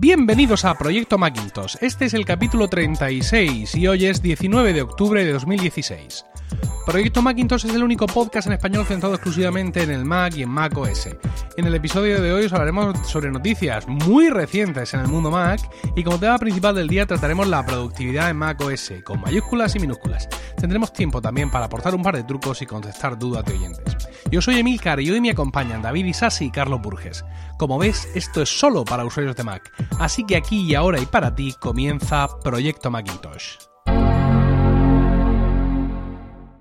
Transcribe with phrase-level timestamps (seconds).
[0.00, 1.76] Bienvenidos a Proyecto Macintosh.
[1.82, 6.24] Este es el capítulo 36 y hoy es 19 de octubre de 2016.
[6.86, 10.48] Proyecto Macintosh es el único podcast en español centrado exclusivamente en el Mac y en
[10.48, 11.08] Mac OS.
[11.56, 15.60] En el episodio de hoy os hablaremos sobre noticias muy recientes en el mundo Mac
[15.94, 19.80] y como tema principal del día trataremos la productividad en Mac OS, con mayúsculas y
[19.80, 20.28] minúsculas.
[20.56, 23.96] Tendremos tiempo también para aportar un par de trucos y contestar dudas de oyentes.
[24.30, 27.24] Yo soy Emilcar y hoy me acompañan David Isasi y Carlos Burges.
[27.58, 31.06] Como ves, esto es solo para usuarios de Mac, así que aquí y ahora y
[31.06, 33.70] para ti comienza Proyecto Macintosh.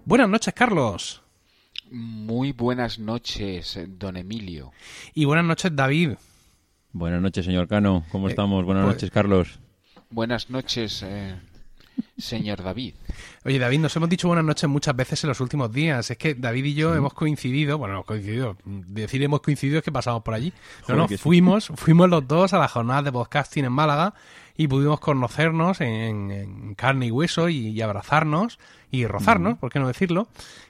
[0.10, 1.22] Buenas noches, Carlos.
[1.92, 4.72] Muy buenas noches, don Emilio.
[5.14, 6.14] Y buenas noches, David.
[6.94, 8.04] Buenas noches, señor Cano.
[8.12, 8.66] ¿Cómo Eh, estamos?
[8.66, 9.60] Buenas pues- noches, Carlos.
[10.10, 11.36] Buenas noches, eh,
[12.18, 12.96] señor David.
[13.46, 16.10] Oye, David, nos hemos dicho buenas noches muchas veces en los últimos días.
[16.10, 19.92] Es que David y yo hemos coincidido, bueno, hemos coincidido, decir hemos coincidido es que
[19.92, 20.50] pasamos por allí.
[20.50, 21.18] No, Joder, no, sí.
[21.18, 24.16] fuimos, fuimos los dos a la jornada de podcasting en Málaga
[24.60, 28.60] y pudimos conocernos en, en carne y hueso y, y abrazarnos
[28.92, 29.58] y rozarnos.
[29.58, 30.28] ¿por qué no decirlo?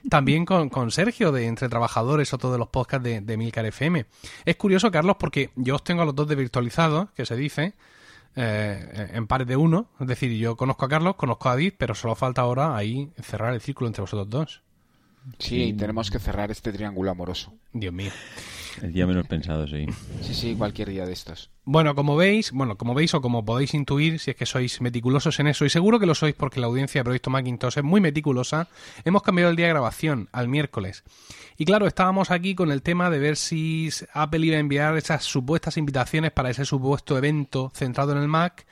[0.08, 4.06] También con, con Sergio de Entre Trabajadores, otro de los podcasts de, de Milcar FM.
[4.44, 7.74] Es curioso, Carlos, porque yo os tengo a los dos de virtualizados, que se dice,
[8.36, 9.88] eh, en pares de uno.
[9.98, 13.54] Es decir, yo conozco a Carlos, conozco a David, pero solo falta ahora ahí cerrar
[13.54, 14.62] el círculo entre vosotros dos.
[15.38, 17.54] Sí, tenemos que cerrar este triángulo amoroso.
[17.72, 18.12] Dios mío.
[18.82, 19.86] El día menos pensado, sí.
[20.22, 21.50] Sí, sí, cualquier día de estos.
[21.64, 25.38] Bueno, como veis, bueno, como veis o como podéis intuir, si es que sois meticulosos
[25.40, 28.00] en eso, y seguro que lo sois porque la audiencia de Proyecto Macintosh es muy
[28.00, 28.68] meticulosa,
[29.04, 31.04] hemos cambiado el día de grabación al miércoles.
[31.58, 35.24] Y claro, estábamos aquí con el tema de ver si Apple iba a enviar esas
[35.24, 38.66] supuestas invitaciones para ese supuesto evento centrado en el Mac.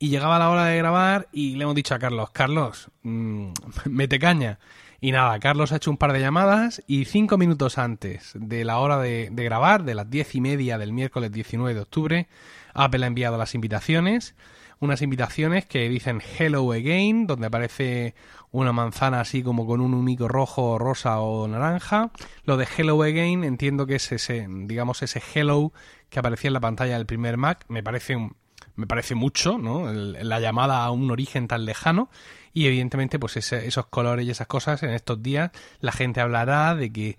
[0.00, 3.52] Y llegaba la hora de grabar y le hemos dicho a Carlos, Carlos, mm,
[3.84, 4.58] mete caña.
[5.04, 8.78] Y nada, Carlos ha hecho un par de llamadas y cinco minutos antes de la
[8.78, 12.28] hora de, grabar, de las diez y media del miércoles 19 de octubre,
[12.72, 14.34] Apple ha enviado las invitaciones.
[14.80, 18.14] Unas invitaciones que dicen Hello Again, donde aparece
[18.50, 22.10] una manzana así como con un humico rojo, rosa o naranja.
[22.44, 25.74] Lo de Hello Again entiendo que es ese, digamos, ese Hello
[26.08, 27.66] que aparecía en la pantalla del primer Mac.
[27.68, 28.36] Me parece un,
[28.76, 29.90] me parece mucho, ¿no?
[29.90, 32.10] El- la llamada a un origen tan lejano.
[32.52, 36.74] Y evidentemente, pues ese- esos colores y esas cosas en estos días la gente hablará
[36.76, 37.18] de que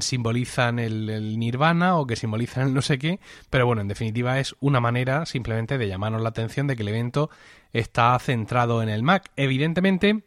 [0.00, 3.18] simbolizan el, el nirvana o que simbolizan el no sé qué.
[3.50, 6.88] Pero bueno, en definitiva es una manera simplemente de llamarnos la atención de que el
[6.88, 7.30] evento
[7.72, 9.30] está centrado en el Mac.
[9.36, 10.22] Evidentemente,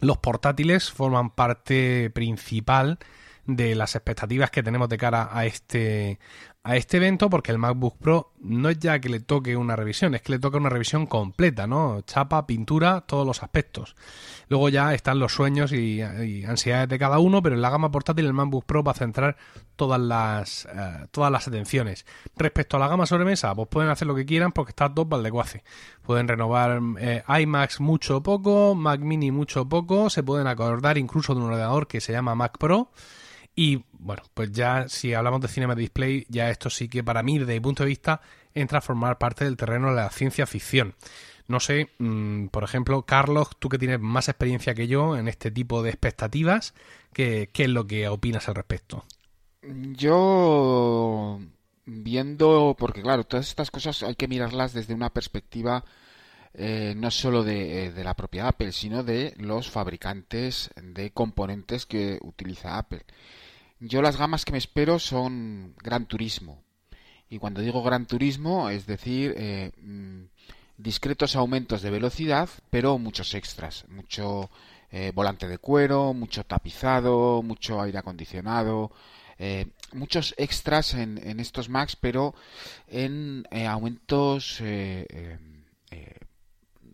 [0.00, 2.98] los portátiles forman parte principal
[3.46, 6.18] de las expectativas que tenemos de cara a este
[6.68, 10.14] a este evento porque el MacBook Pro no es ya que le toque una revisión,
[10.14, 12.02] es que le toca una revisión completa, ¿no?
[12.02, 13.96] Chapa, pintura, todos los aspectos.
[14.48, 16.02] Luego ya están los sueños y,
[16.46, 19.38] ansiedades de cada uno, pero en la gama portátil el MacBook Pro va a centrar
[19.76, 22.04] todas las eh, todas las atenciones.
[22.36, 25.64] Respecto a la gama sobremesa, pues pueden hacer lo que quieran porque está de cuace.
[26.02, 30.98] Pueden renovar eh, iMacs mucho o poco, Mac Mini mucho o poco, se pueden acordar
[30.98, 32.90] incluso de un ordenador que se llama Mac Pro.
[33.60, 37.40] Y bueno, pues ya si hablamos de Cinema Display, ya esto sí que para mí,
[37.40, 38.20] desde mi punto de vista,
[38.54, 40.94] entra a formar parte del terreno de la ciencia ficción.
[41.48, 45.50] No sé, mm, por ejemplo, Carlos, tú que tienes más experiencia que yo en este
[45.50, 46.72] tipo de expectativas,
[47.12, 49.04] ¿qué, qué es lo que opinas al respecto?
[49.62, 51.40] Yo,
[51.84, 55.84] viendo, porque claro, todas estas cosas hay que mirarlas desde una perspectiva
[56.54, 61.86] eh, no solo de, eh, de la propia Apple, sino de los fabricantes de componentes
[61.86, 63.04] que utiliza Apple.
[63.80, 66.62] Yo las gamas que me espero son Gran Turismo.
[67.30, 70.24] Y cuando digo Gran Turismo, es decir, eh, mm,
[70.76, 73.84] discretos aumentos de velocidad, pero muchos extras.
[73.88, 74.50] Mucho
[74.90, 78.90] eh, volante de cuero, mucho tapizado, mucho aire acondicionado,
[79.38, 82.34] eh, muchos extras en, en estos Macs, pero
[82.88, 85.38] en eh, aumentos eh,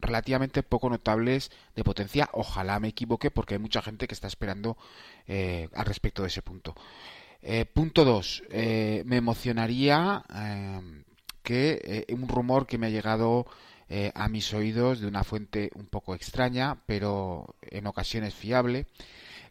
[0.04, 2.28] relativamente poco notables de potencia.
[2.32, 4.76] Ojalá me equivoque porque hay mucha gente que está esperando
[5.26, 6.74] eh, al respecto de ese punto.
[7.42, 8.44] Eh, punto 2.
[9.04, 11.04] me emocionaría eh,
[11.44, 13.46] que eh, un rumor que me ha llegado
[13.88, 18.86] eh, a mis oídos de una fuente un poco extraña, pero en ocasiones fiable,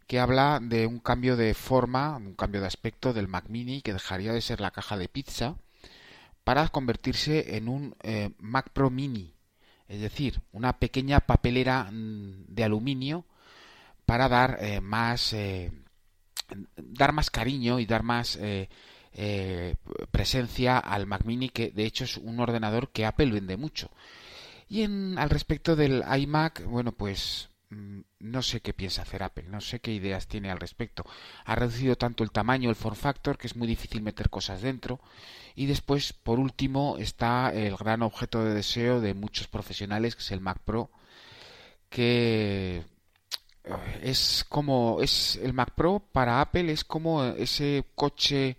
[0.08, 3.94] que habla de un cambio de forma, un cambio de aspecto del Mac Mini que
[3.94, 5.56] dejaría de ser la caja de pizza
[6.44, 9.33] para convertirse en un eh, Mac Pro Mini,
[9.88, 13.26] es decir, una pequeña papelera mm, de aluminio
[14.06, 15.72] para dar eh, más eh,
[16.76, 18.70] dar más cariño y dar más eh,
[20.12, 23.90] presencia al Mac Mini que de hecho es un ordenador que Apple vende mucho.
[24.70, 27.50] Y en al respecto del iMac bueno pues
[28.20, 31.06] no sé qué piensa hacer Apple, no sé qué ideas tiene al respecto.
[31.46, 35.00] Ha reducido tanto el tamaño, el form factor, que es muy difícil meter cosas dentro.
[35.56, 40.32] Y después, por último, está el gran objeto de deseo de muchos profesionales, que es
[40.32, 40.90] el Mac Pro,
[41.90, 42.84] que
[43.64, 48.58] eh, es como es el Mac Pro para Apple es como ese coche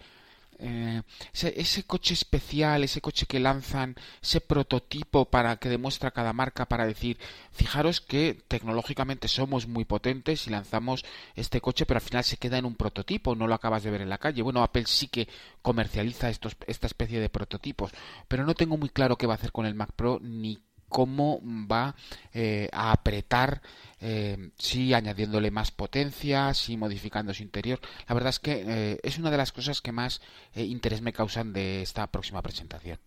[0.58, 1.02] eh,
[1.32, 6.86] ese, coche especial, ese coche que lanzan, ese prototipo para que demuestra cada marca para
[6.86, 7.18] decir,
[7.52, 11.04] fijaros que tecnológicamente somos muy potentes y lanzamos
[11.34, 14.02] este coche, pero al final se queda en un prototipo, no lo acabas de ver
[14.02, 14.42] en la calle.
[14.42, 15.28] Bueno, Apple sí que
[15.62, 17.92] comercializa estos, esta especie de prototipos,
[18.28, 20.58] pero no tengo muy claro qué va a hacer con el Mac Pro ni
[20.94, 21.96] cómo va
[22.32, 23.60] eh, a apretar,
[24.06, 27.80] eh, sí añadiéndole más potencia, sí modificando su interior.
[28.06, 30.20] La verdad es que eh, es una de las cosas que más
[30.54, 32.98] interés me causan de esta próxima presentación.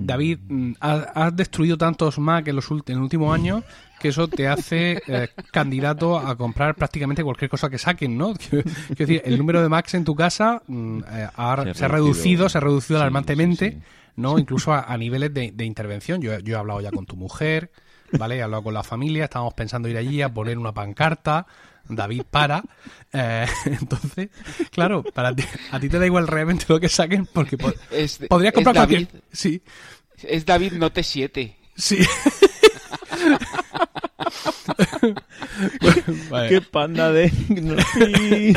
[0.00, 3.62] David, mm, has, destruido tantos Mac en los últimos en el último año
[4.00, 5.00] que eso te hace
[5.52, 8.34] candidato a comprar prácticamente cualquier cosa que saquen, ¿no?
[8.50, 8.64] Quiero,
[8.96, 12.98] decir, el número de Macs en tu casa mm, se, ha reducido, se ha reducido
[12.98, 13.78] alarmantemente.
[14.18, 14.36] ¿no?
[14.38, 16.20] Incluso a, niveles de, intervención.
[16.20, 17.70] Yo, yo, he hablado ya con tu mujer,
[18.12, 18.36] ¿vale?
[18.36, 21.46] He hablado con la familia, estábamos pensando ir allí a poner una pancarta.
[21.90, 22.62] David para.
[23.12, 24.28] Eh, entonces,
[24.70, 28.74] claro, para ti, a ti te da igual realmente lo que saquen porque podrías comprar
[28.74, 29.08] cualquier.
[29.32, 29.62] Sí.
[30.22, 31.56] Es David Note 7.
[31.74, 31.98] Sí.
[36.48, 37.30] Qué panda de...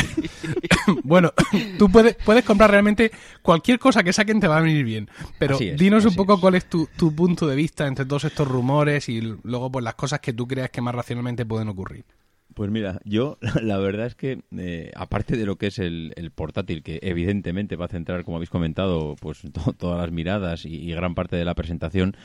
[1.03, 1.33] bueno,
[1.77, 3.11] tú puedes, puedes comprar realmente
[3.41, 5.09] cualquier cosa que saquen te va a venir bien.
[5.39, 9.21] Pero dinos un poco cuál es tu, punto de vista entre todos estos rumores y
[9.21, 12.05] luego pues las cosas que tú creas que más racionalmente pueden ocurrir.
[12.53, 16.83] Pues mira, yo la verdad es que, eh, aparte de lo que es el, portátil,
[16.83, 19.41] que evidentemente va a centrar, como habéis comentado, pues
[19.77, 22.15] todas las miradas y, gran parte de la presentación,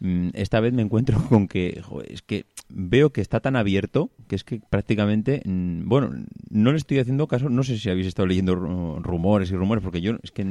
[0.00, 4.34] Mm, esta vez me encuentro con que es que veo que está tan abierto que
[4.34, 6.10] es que prácticamente mm, bueno
[6.50, 10.00] no le estoy haciendo caso no sé si habéis estado leyendo rumores y rumores porque
[10.00, 10.44] yo es que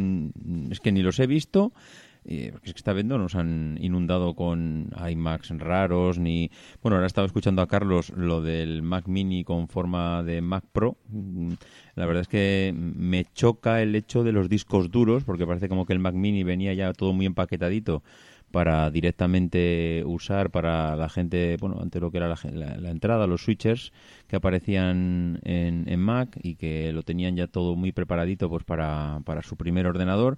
[0.72, 1.74] es que ni los he visto
[2.24, 6.50] porque es que esta vez no nos han inundado con iMacs raros ni
[6.82, 10.96] bueno ahora estaba escuchando a Carlos lo del Mac Mini con forma de Mac Pro
[11.10, 11.54] mm,
[11.96, 15.86] la verdad es que me choca el hecho de los discos duros porque parece como
[15.86, 18.02] que el Mac Mini venía ya todo muy empaquetadito
[18.54, 23.92] para directamente usar para la gente, bueno, ante lo que era la, entrada, los switchers
[24.28, 29.42] que aparecían en, Mac y que lo tenían ya todo muy preparadito pues para, para
[29.42, 30.38] su primer ordenador.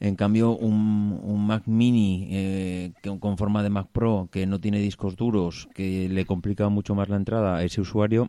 [0.00, 5.14] En cambio, un, Mac Mini eh, con forma de Mac Pro que no tiene discos
[5.14, 8.28] duros, que le complica mucho más la entrada a ese usuario,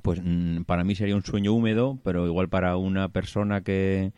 [0.00, 4.12] pues mm, para mí sería un sueño húmedo, pero igual para una persona que,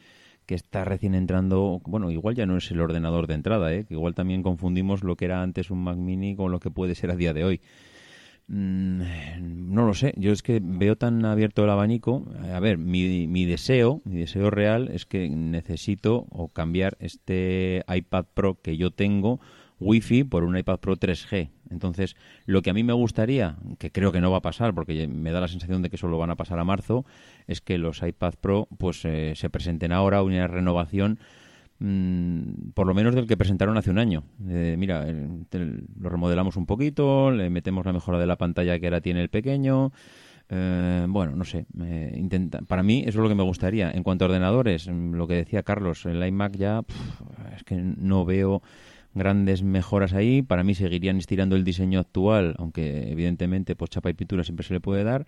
[0.48, 3.84] que está recién entrando, bueno, igual ya no es el ordenador de entrada, ¿eh?
[3.84, 6.94] que igual también confundimos lo que era antes un Mac Mini con lo que puede
[6.94, 7.60] ser a día de hoy.
[8.46, 9.02] Mm,
[9.74, 12.24] no lo sé, yo es que veo tan abierto el abanico.
[12.50, 18.24] A ver, mi, mi deseo, mi deseo real es que necesito o cambiar este iPad
[18.32, 19.40] Pro que yo tengo
[19.80, 21.50] Wi-Fi por un iPad Pro 3G.
[21.70, 22.16] Entonces,
[22.46, 25.30] lo que a mí me gustaría, que creo que no va a pasar, porque me
[25.30, 27.04] da la sensación de que solo van a pasar a marzo,
[27.46, 31.18] es que los iPad Pro pues eh, se presenten ahora una renovación
[31.78, 34.24] mm, por lo menos del que presentaron hace un año.
[34.38, 35.06] mira,
[36.00, 39.28] lo remodelamos un poquito, le metemos la mejora de la pantalla que ahora tiene el
[39.28, 39.92] pequeño.
[40.50, 41.66] Eh, bueno, no sé.
[42.14, 43.90] intenta, para mí eso es lo que me gustaría.
[43.90, 46.82] En cuanto a ordenadores, mm, lo que decía Carlos, el iMac ya
[47.54, 48.62] es que no veo
[49.14, 50.42] grandes mejoras ahí.
[50.42, 54.74] Para mí seguirían estirando el diseño actual, aunque evidentemente pues chapa y pintura siempre se
[54.74, 55.26] le puede dar.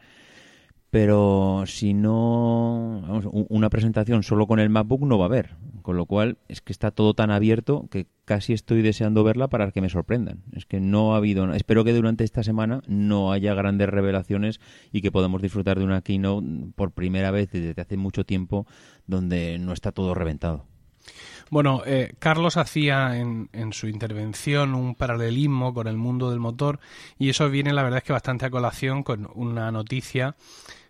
[0.90, 5.54] Pero si no, vamos, una presentación solo con el MacBook no va a haber.
[5.82, 9.70] Con lo cual es que está todo tan abierto que casi estoy deseando verla para
[9.70, 10.42] que me sorprendan.
[10.52, 14.60] Es que no ha habido, espero que durante esta semana no haya grandes revelaciones
[14.92, 18.66] y que podamos disfrutar de una keynote por primera vez desde hace mucho tiempo
[19.06, 20.66] donde no está todo reventado.
[21.50, 26.78] Bueno, eh, Carlos hacía en, en, su intervención un paralelismo con el mundo del motor
[27.19, 30.37] y eso viene, la verdad es que bastante a colación con una noticia,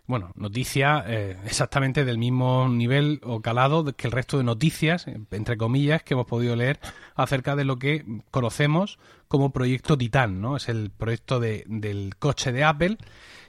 [0.05, 5.57] bueno, noticia eh, exactamente del mismo nivel o calado que el resto de noticias, entre
[5.57, 6.79] comillas, que hemos podido leer
[7.15, 10.57] acerca de lo que conocemos como proyecto Titan, ¿no?
[10.57, 12.97] Es el proyecto de, del coche de Apple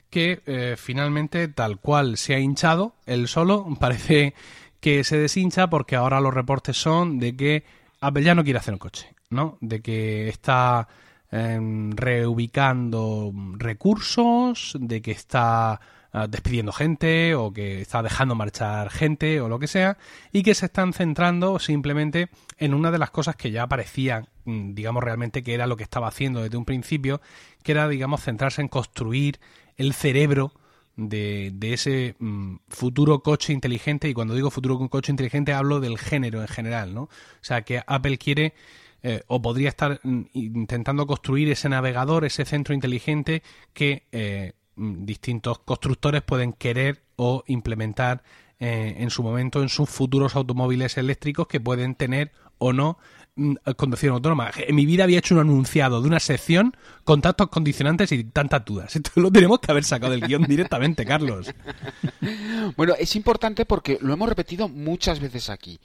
[0.09, 4.35] que eh, finalmente, tal cual se ha hinchado, él solo parece
[4.82, 7.64] que se deshincha porque ahora los reportes son de que
[8.00, 9.56] Apple ya no quiere hacer un coche, ¿no?
[9.60, 10.88] De que está
[11.30, 15.80] em, reubicando recursos, de que está
[16.12, 19.98] ah, despidiendo gente o que está dejando marchar gente o lo que sea
[20.32, 24.74] y que se están centrando simplemente en una de las cosas que ya parecía, mm,
[24.74, 27.20] digamos, realmente que era lo que estaba haciendo desde un principio,
[27.62, 29.38] que era, digamos, centrarse en construir
[29.76, 30.52] el cerebro
[30.96, 36.42] de, ese mm, futuro coche inteligente y cuando digo futuro coche inteligente hablo del género
[36.42, 37.02] en general, ¿no?
[37.02, 38.54] O sea, que Apple quiere
[39.02, 45.04] eh, o podría estar mm, intentando construir ese navegador, ese centro inteligente que eh, mm,
[45.04, 48.22] distintos constructores pueden querer o implementar
[48.64, 52.97] eh, en su momento en sus futuros automóviles eléctricos que pueden tener o no
[53.35, 54.52] mm, conducción autónoma.
[54.54, 58.64] En mi vida había hecho un anunciado de una sección con tantos condicionantes y tantas
[58.64, 58.95] dudas.
[58.97, 61.52] Esto lo tenemos que haber sacado del guion directamente, Carlos.
[62.76, 65.81] Bueno, es importante porque lo hemos repetido muchas veces aquí.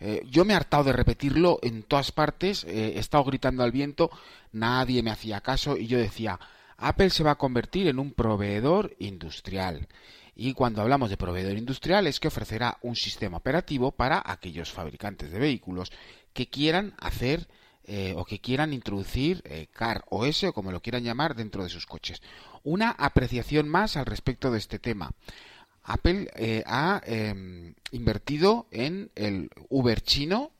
[0.00, 3.72] Eh, yo me he hartado de repetirlo en todas partes, eh, he estado gritando al
[3.72, 4.10] viento,
[4.52, 6.40] nadie me hacía caso y yo decía,
[6.78, 9.86] Apple se va a convertir en un proveedor industrial.
[10.34, 15.30] Y cuando hablamos de proveedor industrial es que ofrecerá un sistema operativo para aquellos fabricantes
[15.30, 15.92] de vehículos
[16.32, 17.48] que quieran hacer
[17.84, 21.84] eh, o que quieran introducir Car OS o como lo quieran llamar dentro de sus
[21.84, 22.22] coches.
[22.64, 25.12] Una apreciación más al respecto de este tema.
[25.84, 30.52] Apple eh, ha em, invertido en el Uber chino.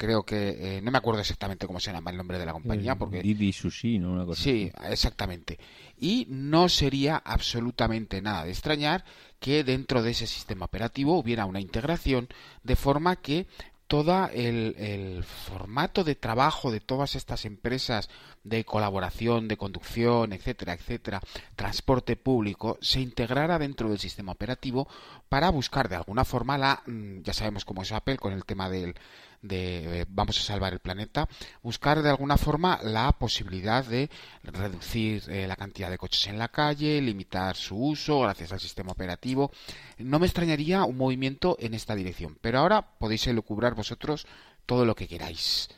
[0.00, 2.96] Creo que eh, no me acuerdo exactamente cómo se llama el nombre de la compañía
[2.96, 4.12] porque Didi Sushi, ¿no?
[4.12, 5.58] Una cosa sí, exactamente.
[5.98, 9.04] Y no sería absolutamente nada de extrañar
[9.38, 12.28] que dentro de ese sistema operativo hubiera una integración
[12.62, 13.46] de forma que
[13.88, 18.08] todo el, formato de trabajo de todas estas empresas
[18.42, 21.20] de colaboración, de conducción, etcétera, etcétera,
[21.56, 24.88] transporte público, se integrara dentro del sistema operativo
[25.28, 28.70] para buscar de alguna forma la, mm, ya sabemos cómo es Apple con el tema
[28.70, 28.94] del,
[29.42, 31.28] de eh, vamos a salvar el planeta,
[31.62, 34.10] buscar de alguna forma la posibilidad de
[34.42, 38.92] reducir eh, la cantidad de coches en la calle, limitar su uso gracias al sistema
[38.92, 39.50] operativo.
[39.98, 44.26] No me extrañaría un movimiento en esta dirección, pero ahora podéis elucubrar vosotros
[44.66, 45.68] todo lo que queráis.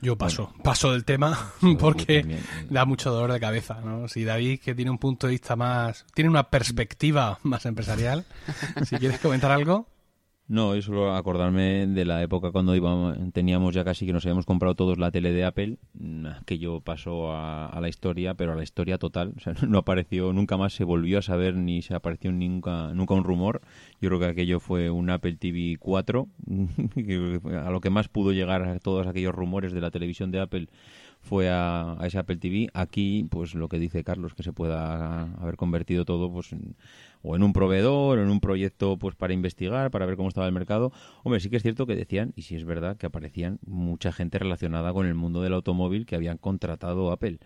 [0.00, 4.08] Yo paso, paso del tema porque da mucho dolor de cabeza, ¿no?
[4.08, 8.24] Si David, que tiene un punto de vista más, tiene una perspectiva más empresarial,
[8.84, 9.86] si quieres comentar algo.
[10.46, 14.44] No, es solo acordarme de la época cuando íbamos, teníamos ya casi que nos habíamos
[14.44, 18.54] comprado todos la tele de Apple, mm, que yo pasó a, la historia, pero a
[18.54, 19.32] la historia total.
[19.38, 23.14] O sea, no apareció, nunca más se volvió a saber ni se apareció nunca, nunca
[23.14, 23.62] un rumor.
[24.02, 26.28] Yo creo que aquello fue un Apple TV 4,
[27.64, 30.68] a lo que más pudo llegar a todos aquellos rumores de la televisión de Apple
[31.24, 32.68] fue a, ese Apple TV.
[32.74, 36.76] Aquí, pues lo que dice Carlos, que se pueda haber convertido todo pues en,
[37.22, 40.46] o en un proveedor, o en un proyecto pues para investigar, para ver cómo estaba
[40.46, 40.92] el mercado.
[41.24, 44.38] Hombre, sí que es cierto que decían, y sí es verdad, que aparecían mucha gente
[44.38, 47.38] relacionada con el mundo del automóvil que habían contratado Apple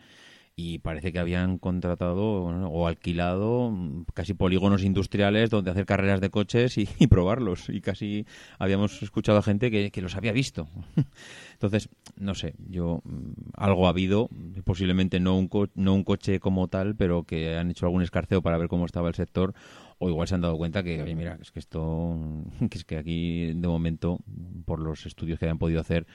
[0.60, 3.72] y parece que habían contratado o alquilado
[4.12, 7.68] casi polígonos industriales donde hacer carreras de coches y, probarlos.
[7.68, 8.26] Y casi
[8.58, 10.68] habíamos escuchado a gente que los había visto.
[11.58, 14.28] Entonces, no sé, yo mm, algo ha habido,
[14.64, 18.58] posiblemente no un, no un coche como tal, pero que han hecho algún escarceo para
[18.58, 19.54] ver cómo estaba el sector
[19.98, 22.16] o igual se han dado cuenta que, oye, mira, es que esto,
[22.70, 24.20] que es que aquí de momento,
[24.66, 26.06] por los estudios que hayan podido hacer,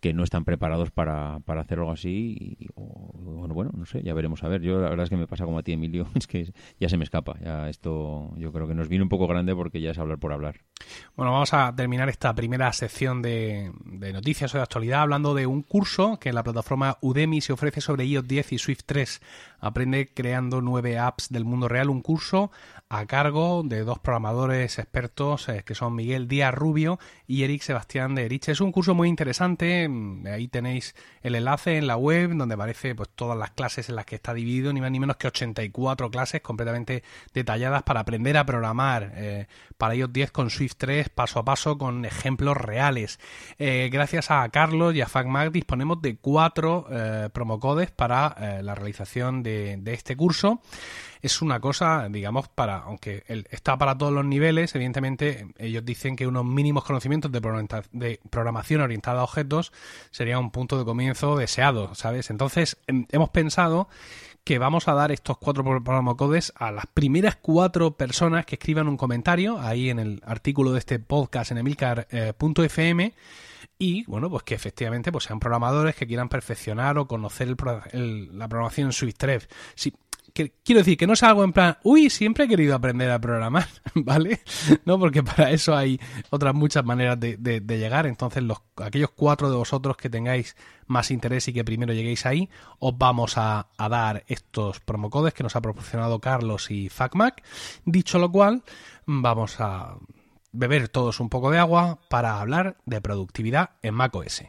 [0.00, 2.56] que no están preparados para, para hacer algo así.
[2.58, 4.62] Y, bueno, bueno, no sé, ya veremos a ver.
[4.62, 6.96] Yo la verdad es que me pasa como a ti, Emilio, es que ya se
[6.96, 7.38] me escapa.
[7.40, 10.32] Ya esto yo creo que nos viene un poco grande porque ya es hablar por
[10.32, 10.60] hablar.
[11.16, 15.46] Bueno, vamos a terminar esta primera sección de, de noticias o de actualidad hablando de
[15.46, 19.20] un curso que en la plataforma Udemy se ofrece sobre iOS 10 y Swift 3.
[19.60, 22.50] Aprende creando nueve apps del mundo real, un curso
[22.92, 28.16] a cargo de dos programadores expertos eh, que son Miguel Díaz Rubio y Eric Sebastián
[28.16, 28.48] de Erich.
[28.48, 32.96] Es un curso muy interesante, mm, ahí tenéis el enlace en la web donde aparece
[32.96, 36.10] pues todas las clases en las que está dividido, ni más ni menos que 84
[36.10, 39.46] clases completamente detalladas para aprender a programar eh,
[39.78, 43.20] para iOS 10 con Swift 3 paso a paso con ejemplos reales.
[43.60, 46.86] Eh, gracias a Carlos y a FacMac disponemos de cuatro
[47.32, 50.60] promocodes para la realización de este curso
[51.22, 56.26] es una cosa, digamos, para, aunque está para todos los niveles, evidentemente ellos dicen que
[56.26, 59.72] unos mínimos conocimientos de, programación orientada a objetos
[60.10, 62.30] sería un punto de comienzo deseado, ¿sabes?
[62.30, 63.88] Entonces em, hemos pensado
[64.44, 65.64] que vamos a dar estos cuatro
[66.16, 70.78] codes a las primeras cuatro personas que escriban un comentario ahí en el artículo de
[70.78, 73.12] este podcast en emilcar.fm
[73.78, 78.88] y bueno, pues que efectivamente pues sean programadores que quieran perfeccionar o conocer la programación
[78.88, 79.48] en Swift 3.
[79.74, 79.94] Si,
[80.48, 83.68] quiero decir que no es algo en plan, uy, siempre he querido aprender a programar,
[83.94, 84.40] ¿vale?
[84.84, 88.06] No, porque para eso hay otras muchas maneras de, llegar.
[88.06, 90.56] Entonces, los, aquellos cuatro de vosotros que tengáis
[90.86, 95.42] más interés y que primero lleguéis ahí, os vamos a, a dar estos promocodes que
[95.42, 97.42] nos ha proporcionado Carlos y FacMac.
[97.84, 98.62] Dicho lo cual,
[99.06, 99.96] vamos a
[100.52, 104.42] beber todos un poco de agua para hablar de productividad en macOS.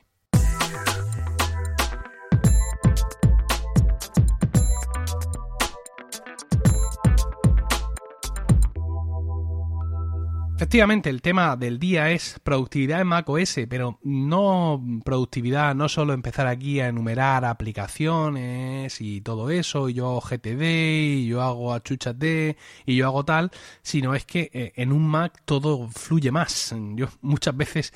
[10.61, 16.45] Efectivamente, el tema del día es productividad en macOS, pero no productividad, no solo empezar
[16.45, 22.57] aquí a enumerar aplicaciones y todo eso, y yo hago GTD, y yo hago D,
[22.85, 23.49] y yo hago tal,
[23.81, 26.75] sino es que eh, en un Mac todo fluye más.
[26.93, 27.91] Yo muchas veces,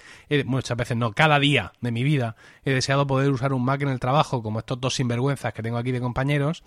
[0.45, 3.89] muchas veces no, cada día de mi vida he deseado poder usar un Mac en
[3.89, 6.63] el trabajo, como estos dos sinvergüenzas que tengo aquí de compañeros,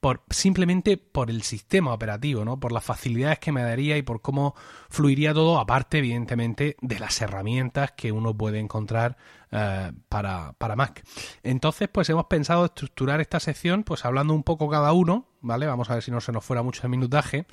[0.00, 2.58] por simplemente por el sistema operativo, ¿no?
[2.58, 4.56] Por las facilidades que me daría y por cómo
[4.90, 9.16] fluiría todo, aparte, evidentemente, de las herramientas que uno puede encontrar
[9.52, 11.04] eh, para, para, Mac.
[11.44, 15.66] Entonces, pues hemos pensado estructurar esta sección, pues hablando un poco cada uno, ¿vale?
[15.66, 17.46] Vamos a ver si no se nos fuera mucho el minutaje,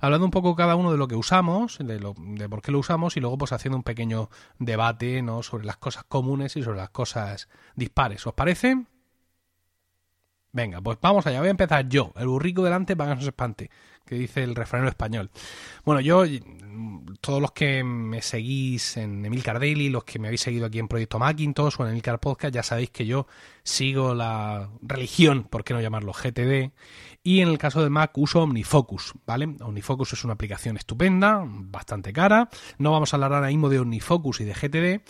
[0.00, 2.80] hablando un poco cada uno de lo que usamos, de, lo, de por qué lo
[2.80, 4.28] usamos y luego pues haciendo un pequeño
[4.58, 5.42] debate, ¿no?
[5.42, 8.26] Sobre las cosas comunes y sobre las cosas dispares.
[8.26, 8.84] ¿Os parece?
[10.52, 13.28] Venga, pues vamos allá, voy a empezar yo, el burrico delante para que no se
[13.28, 13.70] espante,
[14.08, 15.30] que dice el refranero español.
[15.84, 16.24] Bueno, yo,
[17.20, 20.88] todos los que me seguís en Emilcar Daily, los que me habéis seguido aquí en
[20.88, 23.26] Proyecto Macintosh o en Emilcar Podcast, ya sabéis que yo
[23.62, 26.72] sigo la religión, por qué no llamarlo GTD,
[27.22, 29.56] y en el caso de Mac uso OmniFocus, ¿vale?
[29.60, 32.48] OmniFocus es una aplicación estupenda, bastante cara,
[32.78, 35.02] no vamos a hablar ahora mismo de OmniFocus y de GTD,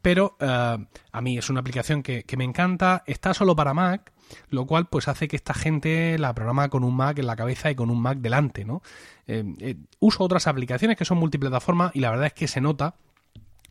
[0.00, 4.12] pero eh, a mí es una aplicación que me encanta, está solo para Mac,
[4.48, 7.70] lo cual pues hace que esta gente la programa con un Mac en la cabeza
[7.70, 8.82] y con un Mac delante, ¿no?
[9.26, 12.94] Eh, eh, uso otras aplicaciones que son multiplataforma y la verdad es que se nota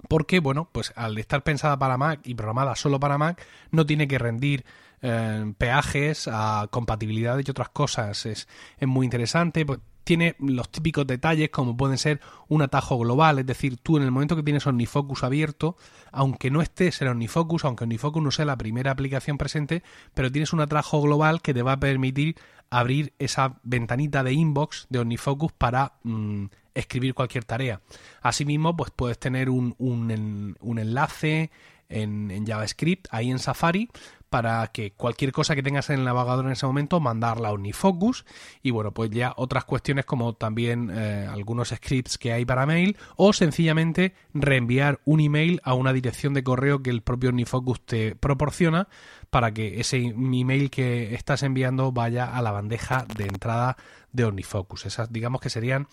[0.07, 4.07] porque, bueno, pues al estar pensada para Mac y programada solo para Mac, no tiene
[4.07, 4.65] que rendir
[5.01, 8.25] eh, peajes a compatibilidad y otras cosas.
[8.25, 8.47] Es,
[8.77, 9.65] es muy interesante.
[10.05, 14.11] Tiene los típicos detalles como pueden ser un atajo global, es decir, tú en el
[14.11, 15.75] momento que tienes OmniFocus abierto,
[16.13, 19.83] aunque no estés en OmniFocus, aunque OmniFocus no sea la primera aplicación presente,
[20.13, 22.37] pero tienes un atajo global que te va a permitir
[22.69, 27.81] abrir esa ventanita de inbox de OmniFocus para mm, escribir cualquier tarea.
[28.21, 31.51] Asimismo, pues puedes tener un, un, enlace
[31.89, 33.89] en, en, JavaScript ahí en Safari
[34.35, 38.25] para que cualquier cosa que tengas en el navegador en ese momento mandarla a OmniFocus
[38.61, 42.97] y bueno pues ya otras cuestiones como también eh, algunos scripts que hay para mail
[43.15, 48.15] o sencillamente reenviar un email a una dirección de correo que el propio OmniFocus te
[48.17, 48.89] proporciona
[49.29, 53.77] para que ese email que estás enviando vaya a la bandeja de entrada
[54.11, 55.87] de OmniFocus esas digamos que serían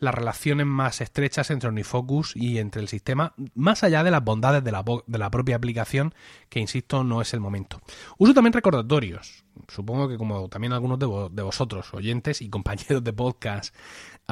[0.00, 4.64] las relaciones más estrechas entre OmniFocus y entre el sistema, más allá de las bondades
[4.64, 6.14] de la, de la propia aplicación,
[6.48, 7.80] que insisto, no es el momento.
[8.18, 9.44] Uso también recordatorios.
[9.68, 13.74] Supongo que como también algunos de, de vosotros, oyentes y compañeros de podcast,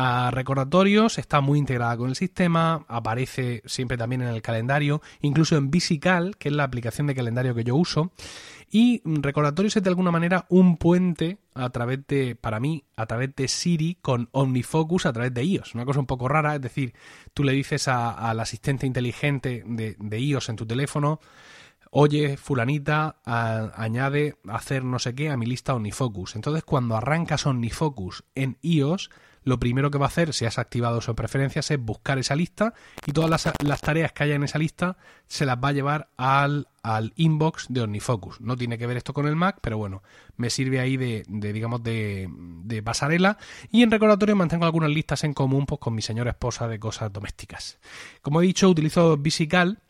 [0.01, 5.57] a recordatorios, está muy integrada con el sistema, aparece siempre también en el calendario, incluso
[5.57, 8.13] en Visical, que es la aplicación de calendario que yo uso.
[8.71, 13.35] Y recordatorios es de alguna manera un puente a través de, para mí, a través
[13.35, 15.75] de Siri con OmniFocus a través de iOS.
[15.75, 16.95] Una cosa un poco rara, es decir,
[17.35, 21.19] tú le dices al asistente inteligente de, iOS en tu teléfono,
[21.91, 26.37] oye, fulanita, añade hacer no sé qué a mi lista OmniFocus.
[26.37, 29.11] Entonces, cuando arrancas OmniFocus en iOS,
[29.45, 32.37] lo primero que va a hacer, si has activado eso en preferencias, es buscar esa
[32.37, 32.75] lista
[33.07, 33.31] y todas
[33.63, 34.97] las, tareas que haya en esa lista
[35.27, 38.41] se las va a llevar al, al, inbox de OmniFocus.
[38.41, 40.03] No tiene que ver esto con el Mac, pero bueno,
[40.37, 43.39] me sirve ahí de, digamos, de, de, pasarela.
[43.71, 47.13] Y en recordatorio mantengo algunas listas en común pues, con mi señora esposa de cosas
[47.13, 47.79] domésticas.
[48.23, 49.83] Como he dicho, utilizo Visical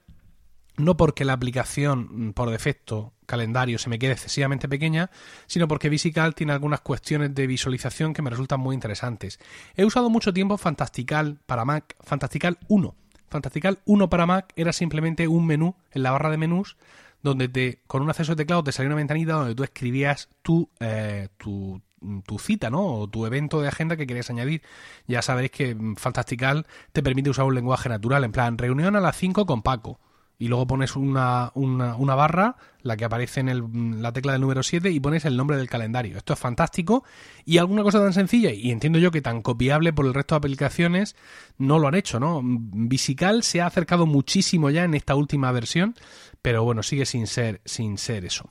[0.78, 5.10] no porque la aplicación mm, por defecto calendario se me quede excesivamente pequeña,
[5.46, 9.38] sino porque Visical tiene algunas cuestiones de visualización que me resultan muy interesantes.
[9.76, 12.94] He usado mucho tiempo Fantastical para Mac, Fantastical 1.
[13.28, 16.76] Fantastical 1 para Mac era simplemente un menú en la barra de menús
[17.22, 20.70] donde te, con un acceso de teclado te salía una ventanita donde tú escribías tu,
[20.80, 21.82] eh, tu,
[22.24, 22.82] tu cita, ¿no?
[22.86, 24.62] O tu evento de agenda que querías añadir.
[25.06, 29.16] Ya sabéis que Fantastical te permite usar un lenguaje natural, en plan, reunión a las
[29.16, 30.00] 5 con Paco
[30.38, 34.62] y luego pones una, una, barra, la que aparece en el, la tecla del número
[34.62, 36.16] 7 y pones el nombre del calendario.
[36.16, 37.04] Esto es fantástico
[37.44, 40.38] y alguna cosa tan sencilla y entiendo yo que tan copiable por el resto de
[40.38, 41.16] aplicaciones
[41.58, 42.40] no lo han hecho, ¿no?
[42.44, 45.96] Visical se ha acercado muchísimo ya en esta última versión,
[46.40, 48.48] pero bueno, sigue sin ser, sin ser eso.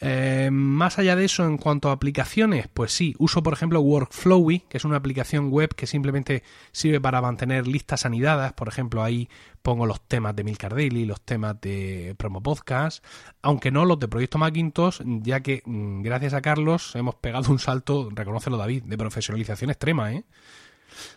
[0.00, 4.60] Eh, más allá de eso, en cuanto a aplicaciones, pues sí, uso por ejemplo Workflowy,
[4.68, 8.52] que es una aplicación web que simplemente sirve para mantener listas anidadas.
[8.54, 9.28] Por ejemplo, ahí
[9.62, 13.04] pongo los temas de Milcar Daily, los temas de Promo Podcast,
[13.40, 17.58] aunque no los de Proyecto Macintosh, ya que mm, gracias a Carlos hemos pegado un
[17.58, 20.24] salto, reconócelo David, de profesionalización extrema, ¿eh?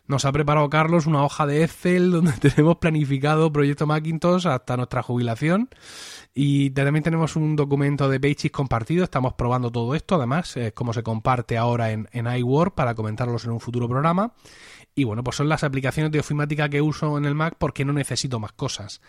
[0.07, 5.03] Nos ha preparado Carlos una hoja de Excel donde tenemos planificado Proyecto Macintosh hasta nuestra
[5.03, 5.69] jubilación
[6.33, 10.93] y también tenemos un documento de Pages compartido, estamos probando todo esto, además, es como
[10.93, 14.33] se comparte ahora en, en iWord para comentarlos en un futuro programa.
[14.93, 17.93] Y bueno, pues son las aplicaciones de ofimática que uso en el Mac porque no
[17.93, 19.01] necesito más cosas.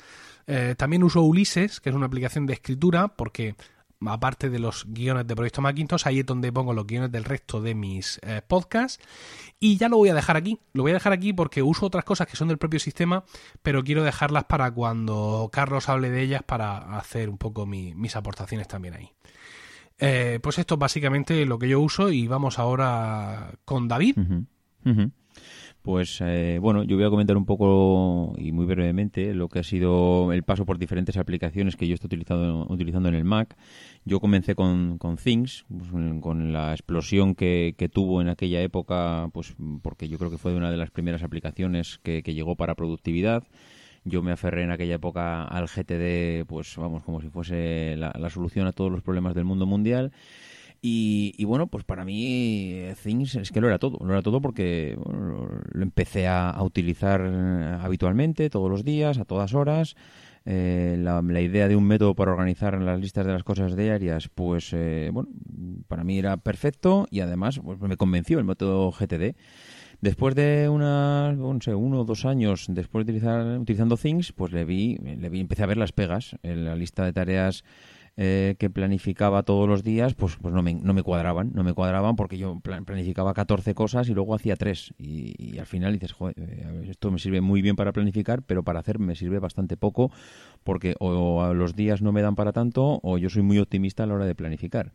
[0.47, 3.55] Eh, también uso Ulises, que es una aplicación de escritura, porque
[4.07, 7.61] aparte de los guiones de Proyecto Macintosh, ahí es donde pongo los guiones del resto
[7.61, 9.03] de mis eh, podcasts.
[9.59, 10.61] Y ya lo voy a dejar aquí.
[10.73, 13.25] Lo voy a dejar aquí porque uso otras cosas que son del propio sistema,
[13.63, 18.69] pero quiero dejarlas para cuando Carlos hable de ellas para hacer un poco mis aportaciones
[18.69, 19.11] también ahí.
[19.99, 24.17] Eh, pues esto es básicamente lo que yo uso y vamos ahora con David.
[25.89, 29.63] Pues eh, bueno, yo voy a comentar un poco y muy brevemente lo que ha
[29.63, 33.57] sido el paso por diferentes aplicaciones que yo estoy utilizando, utilizando en el Mac.
[34.05, 39.57] Yo comencé con, Things, pues, con la explosión que, que, tuvo en aquella época, pues
[39.81, 43.45] porque yo creo que fue una de las primeras aplicaciones que, que llegó para productividad.
[44.05, 48.67] Yo me aferré en aquella época al GTD, pues vamos, como si fuese la solución
[48.67, 50.13] a todos los problemas del mundo mundial.
[50.81, 54.41] Y, bueno, pues para mí eh, Things es que lo era todo, lo era todo
[54.41, 59.97] porque lo empecé a, utilizar eh, habitualmente, todos los días, a todas horas.
[60.45, 64.75] Eh, la, idea de un método para organizar las listas de las cosas diarias, pues
[65.13, 65.29] bueno,
[65.89, 69.35] para mí era perfecto y además pues, me convenció el método GTD.
[70.01, 74.53] Después de unas, no sé, uno o dos años después de utilizar, utilizando Things, pues
[74.53, 77.65] le vi, le vi, empecé a ver las pegas en la lista de tareas
[78.21, 81.73] eh, que planificaba todos los días, pues, pues no, me, no me cuadraban, no me
[81.73, 84.95] cuadraban porque yo planificaba 14 cosas y luego hacía 3.
[84.99, 88.81] Y, al final dices, joder, eh, esto me sirve muy bien para planificar, pero para
[88.81, 90.11] hacer me sirve bastante poco
[90.65, 94.07] porque o los días no me dan para tanto o yo soy muy optimista a
[94.07, 94.91] la hora de planificar.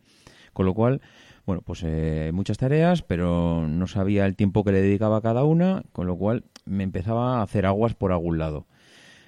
[0.52, 1.00] Con lo cual,
[1.46, 5.46] bueno, pues eh, muchas tareas, pero no sabía el tiempo que le dedicaba a cada
[5.46, 8.68] una, con lo cual me empezaba a hacer aguas por algún lado.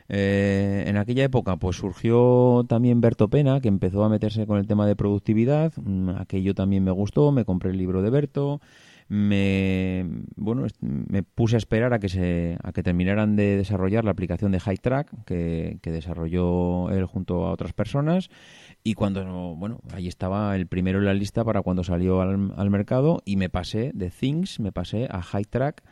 [0.08, 4.68] Eh, en aquella época pues surgió también Berto Pena, que empezó a meterse con el
[4.68, 5.74] tema de productividad.
[5.78, 8.62] Mm, aquello también me gustó, me compré el libro de Berto.
[9.08, 10.04] Me,
[10.36, 14.52] bueno, me puse a esperar a que, se, a que terminaran de desarrollar la aplicación
[14.52, 18.30] de High Track que, desarrolló él junto a otras personas.
[18.84, 19.24] Y cuando,
[19.56, 23.38] bueno, ahí estaba el primero en la lista para cuando salió al, al mercado y
[23.38, 25.84] me pasé de Things, me pasé a High Track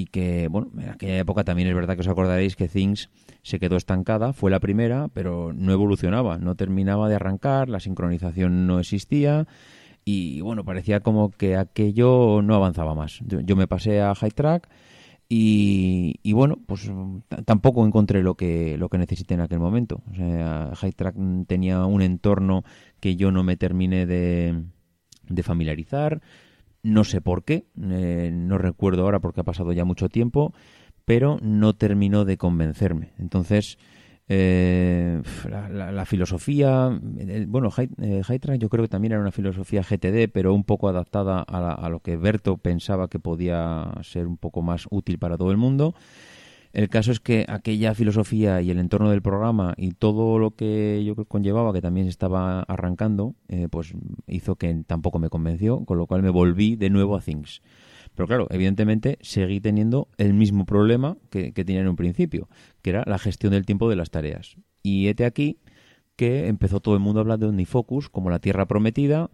[0.00, 3.10] y que, bueno, en aquella época también es verdad que os acordaréis que Things
[3.42, 8.66] se quedó estancada, fue la primera, pero no evolucionaba, no terminaba de arrancar, la sincronización
[8.66, 9.46] no existía
[10.02, 13.20] y, bueno, parecía como que aquello no avanzaba más.
[13.26, 14.70] Yo, me pasé a High Track
[15.28, 16.90] y, y, bueno, pues
[17.44, 20.02] tampoco encontré lo que, lo que necesité en aquel momento.
[20.10, 22.64] O sea, High Track tenía un entorno
[23.00, 24.62] que yo no me terminé de,
[25.28, 26.22] de familiarizar
[26.82, 30.54] no sé por qué, eh, no recuerdo ahora porque ha pasado ya mucho tiempo,
[31.04, 33.12] pero no terminó de convencerme.
[33.18, 33.78] Entonces,
[34.28, 36.96] eh, la, filosofía,
[37.48, 41.44] bueno, eh, Hydra yo creo que también era una filosofía GTD, pero un poco adaptada
[41.46, 45.50] a, a, lo que Berto pensaba que podía ser un poco más útil para todo
[45.50, 45.94] el mundo.
[46.72, 51.02] El caso es que aquella filosofía y el entorno del programa y todo lo que
[51.04, 53.92] yo conllevaba, que también estaba arrancando, eh, pues
[54.28, 57.60] hizo que tampoco me convenció, con lo cual me volví de nuevo a Things.
[58.14, 62.48] Pero claro, evidentemente seguí teniendo el mismo problema que, que tenía en un principio,
[62.82, 64.56] que era la gestión del tiempo de las tareas.
[64.82, 65.58] Y hete aquí
[66.14, 69.30] que empezó todo el mundo a hablar de OmniFocus como la tierra prometida,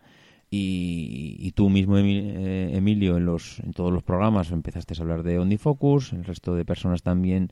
[0.50, 5.38] y, tú mismo, eh, Emilio, en, los, en todos los programas empezaste a hablar de
[5.38, 7.50] OmniFocus, el resto de personas también,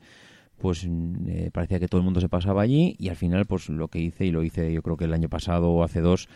[0.57, 3.69] pues mm, eh, parecía que todo el mundo se pasaba allí y al final, pues
[3.69, 6.29] lo que hice, y lo hice yo creo que el año pasado o hace dos,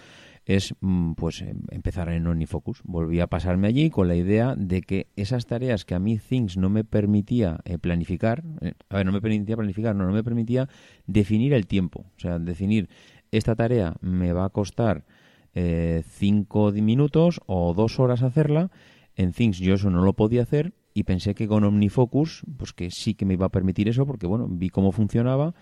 [0.45, 2.82] es mm, pues em, empezar en OmniFocus.
[2.84, 6.58] Volví a pasarme allí con la idea de que esas tareas que a mí Things
[6.58, 8.43] no me permitía eh, planificar,
[8.89, 10.67] a ver, no me permitía planificar, no, no me permitía
[11.08, 12.06] definir el tiempo.
[12.17, 12.89] O sea, definir
[13.32, 15.06] esta tarea me va a costar
[15.53, 18.71] eh, cinco minutos o dos horas hacerla.
[19.15, 22.91] En Things yo eso no lo podía hacer y pensé que con OmniFocus, pues que
[22.91, 25.53] sí que me iba a permitir eso porque, bueno, vi cómo funcionaba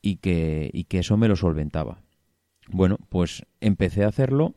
[0.00, 2.02] y que, y que eso me lo solventaba.
[2.68, 4.54] Bueno, pues empecé a hacerlo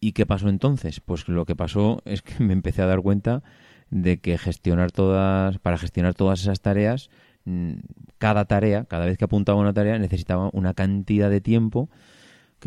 [0.00, 1.00] y ¿qué pasó entonces?
[1.00, 3.42] Pues lo que pasó es que me empecé a dar cuenta
[3.90, 7.08] de que gestionar todas, para gestionar todas esas tareas,
[7.44, 7.74] mm,
[8.18, 11.88] cada tarea, cada vez que apuntaba una tarea, necesitaba una cantidad de tiempo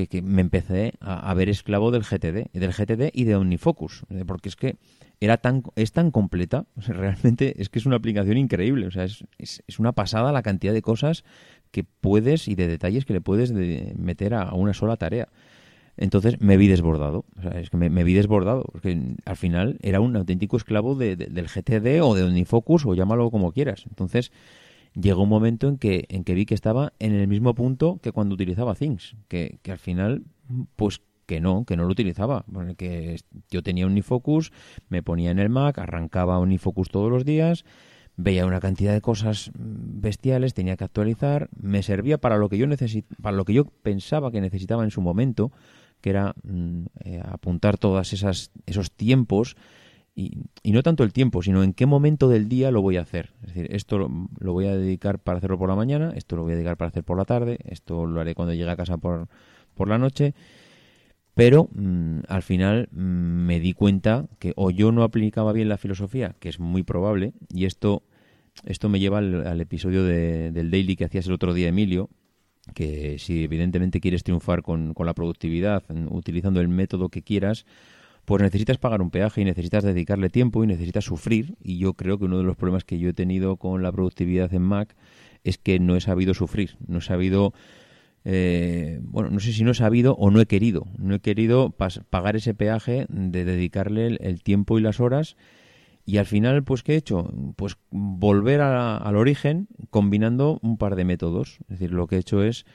[0.08, 4.50] que, me empecé a, ver esclavo del GTD, del GTD y de OmniFocus, eh, porque
[4.50, 4.78] es que
[5.20, 9.24] era tan, es tan completa, realmente es que es una aplicación increíble, o sea, es,
[9.38, 11.24] es, una pasada la cantidad de cosas
[11.72, 15.30] que puedes y de detalles que le puedes meter a, una sola tarea.
[15.98, 20.00] Entonces me vi desbordado, o sea, es que me, vi desbordado, porque al final era
[20.00, 23.84] un auténtico esclavo de, del GTD o de OmniFocus o llámalo como quieras.
[23.90, 24.32] Entonces
[24.93, 28.12] llegó un momento en que, en que vi que estaba en el mismo punto que
[28.12, 30.23] cuando utilizaba Things, que, que al final,
[30.75, 33.17] pues que no, que no lo utilizaba, porque
[33.52, 34.52] yo tenía Unifocus,
[34.89, 37.65] me ponía en el Mac, arrancaba Unifocus todos los días,
[38.17, 42.65] veía una cantidad de cosas bestiales, tenía que actualizar, me servía para lo que yo
[42.65, 45.52] necesit para lo que yo pensaba que necesitaba en su momento,
[46.02, 49.56] que era mm, eh, apuntar todas esas esos tiempos
[50.64, 53.32] y, no tanto el tiempo, sino en qué momento del día lo voy a hacer.
[53.42, 56.54] Es decir, esto lo, voy a dedicar para hacerlo por la mañana, esto lo voy
[56.54, 59.28] a dedicar para hacer por la tarde, esto lo haré cuando llegue a casa por,
[59.76, 60.34] por la noche
[61.40, 65.78] pero mm, al final mm, me di cuenta que o yo no aplicaba bien la
[65.78, 68.04] filosofía, que es muy probable, y esto,
[68.66, 72.10] esto me lleva al, episodio del daily que hacías el otro día, Emilio,
[72.76, 77.66] que si evidentemente quieres triunfar con, con la productividad, utilizando el método que quieras,
[78.30, 81.56] pues necesitas pagar un peaje y necesitas dedicarle tiempo y necesitas sufrir.
[81.63, 84.54] Y yo creo que uno de los problemas que yo he tenido con la productividad
[84.54, 84.96] en Mac
[85.44, 87.54] es que no he sabido sufrir, no he sabido
[88.26, 90.86] eh, bueno, no sé si no he sabido o no he querido.
[91.00, 95.36] No he querido pagar ese peaje de dedicarle el, tiempo y las horas.
[96.06, 97.34] Y al final, pues, ¿qué he hecho?
[97.56, 101.58] Pues volver al origen combinando un par de métodos.
[101.62, 102.68] Es decir, lo que he hecho es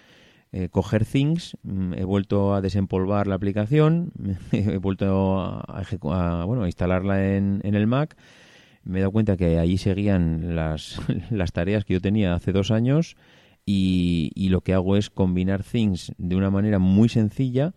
[0.56, 4.12] eh, coger Things, mm, he vuelto a desempolvar la aplicación,
[4.52, 8.16] he vuelto a, bueno, a instalarla en, en el Mac.
[8.84, 12.70] Me he dado cuenta que allí seguían las, las tareas que yo tenía hace dos
[12.70, 13.16] años
[13.66, 17.74] y, lo que hago es combinar Things de una manera muy sencilla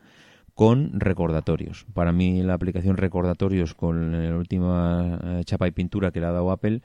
[0.54, 1.88] con recordatorios.
[1.96, 6.32] Para mí la aplicación recordatorios con la última eh, chapa y pintura que le ha
[6.32, 6.82] dado Apple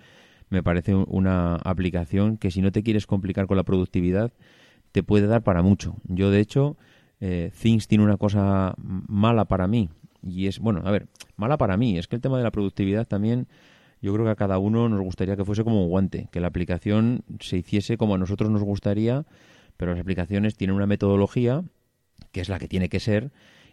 [0.49, 4.33] me parece una aplicación que si no te quieres complicar con la productividad
[4.93, 5.97] te puede dar para mucho.
[6.05, 6.77] Yo de hecho
[7.21, 9.91] eh, Things tiene una cosa mala para mí
[10.23, 13.07] y es, bueno, a ver, mala para mí, es que el tema de la productividad
[13.07, 13.49] también
[14.01, 16.49] yo creo que a cada uno nos gustaría que fuese como un guante, que la
[16.49, 19.25] aplicación se hiciese como a nosotros nos gustaría,
[19.77, 21.65] pero las aplicaciones tienen una metodología
[22.33, 23.31] que es la que tiene que ser.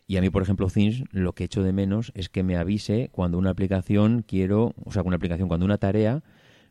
[0.08, 3.10] Y a mí, por ejemplo, Things, lo que echo de menos es que me avise
[3.12, 6.24] cuando una aplicación quiero, o sea, una aplicación, cuando una tarea,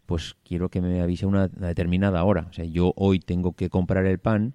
[0.08, 2.46] pues quiero que me avise una, una determinada hora.
[2.48, 4.54] O sea, yo hoy tengo que comprar el pan,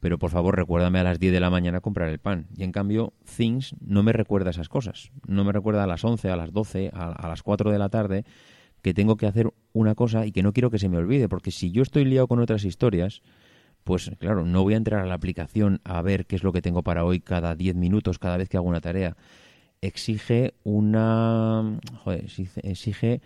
[0.00, 2.46] pero por favor recuérdame a las 10 de la mañana comprar el pan.
[2.56, 5.10] Y en cambio, Things no me recuerda esas cosas.
[5.28, 8.24] No me recuerda a las 11, a las 12, a, las 4 de la tarde
[8.80, 11.50] que tengo que hacer una cosa y que no quiero que se me olvide, porque
[11.50, 13.20] si yo estoy liado con otras historias,
[13.84, 16.62] pues claro, no voy a entrar a la aplicación a ver qué es lo que
[16.62, 19.18] tengo para hoy cada 10 minutos, cada vez que hago una tarea.
[19.82, 21.78] Exige una...
[22.04, 22.24] Joder,
[22.62, 23.20] exige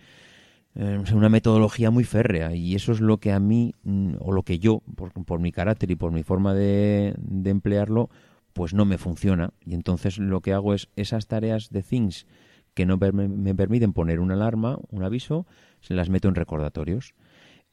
[0.80, 4.44] eh, una metodología muy férrea y eso es lo que a mí mm, o lo
[4.44, 8.10] que yo por, mi carácter y por mi forma de, emplearlo
[8.52, 12.26] pues no me funciona y entonces lo que hago es esas tareas de things
[12.74, 15.46] que no me permiten poner una alarma, un aviso,
[15.80, 17.16] se las meto en recordatorios.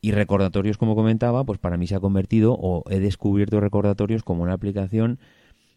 [0.01, 4.41] Y recordatorios, como comentaba, pues para mí se ha convertido o he descubierto recordatorios como
[4.41, 5.19] una aplicación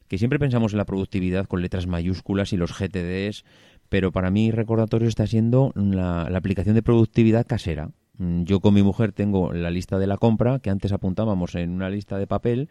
[0.08, 3.44] que siempre pensamos en la productividad con letras mayúsculas y los GTDs,
[3.88, 7.90] pero para mí recordatorio está siendo la, aplicación de productividad casera.
[8.18, 11.70] Mm, yo con mi mujer tengo la lista de la compra que antes apuntábamos en
[11.70, 12.68] una lista de papel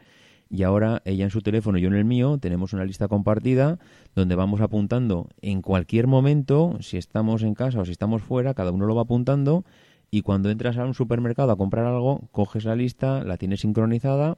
[0.50, 3.80] y ahora ella en su teléfono y yo en el mío tenemos una lista compartida
[4.16, 8.72] donde vamos apuntando en cualquier momento, si estamos en casa o si estamos fuera, cada
[8.72, 9.66] uno lo va apuntando
[10.10, 14.38] y cuando entras a un supermercado a comprar algo, coges la lista, la tienes sincronizada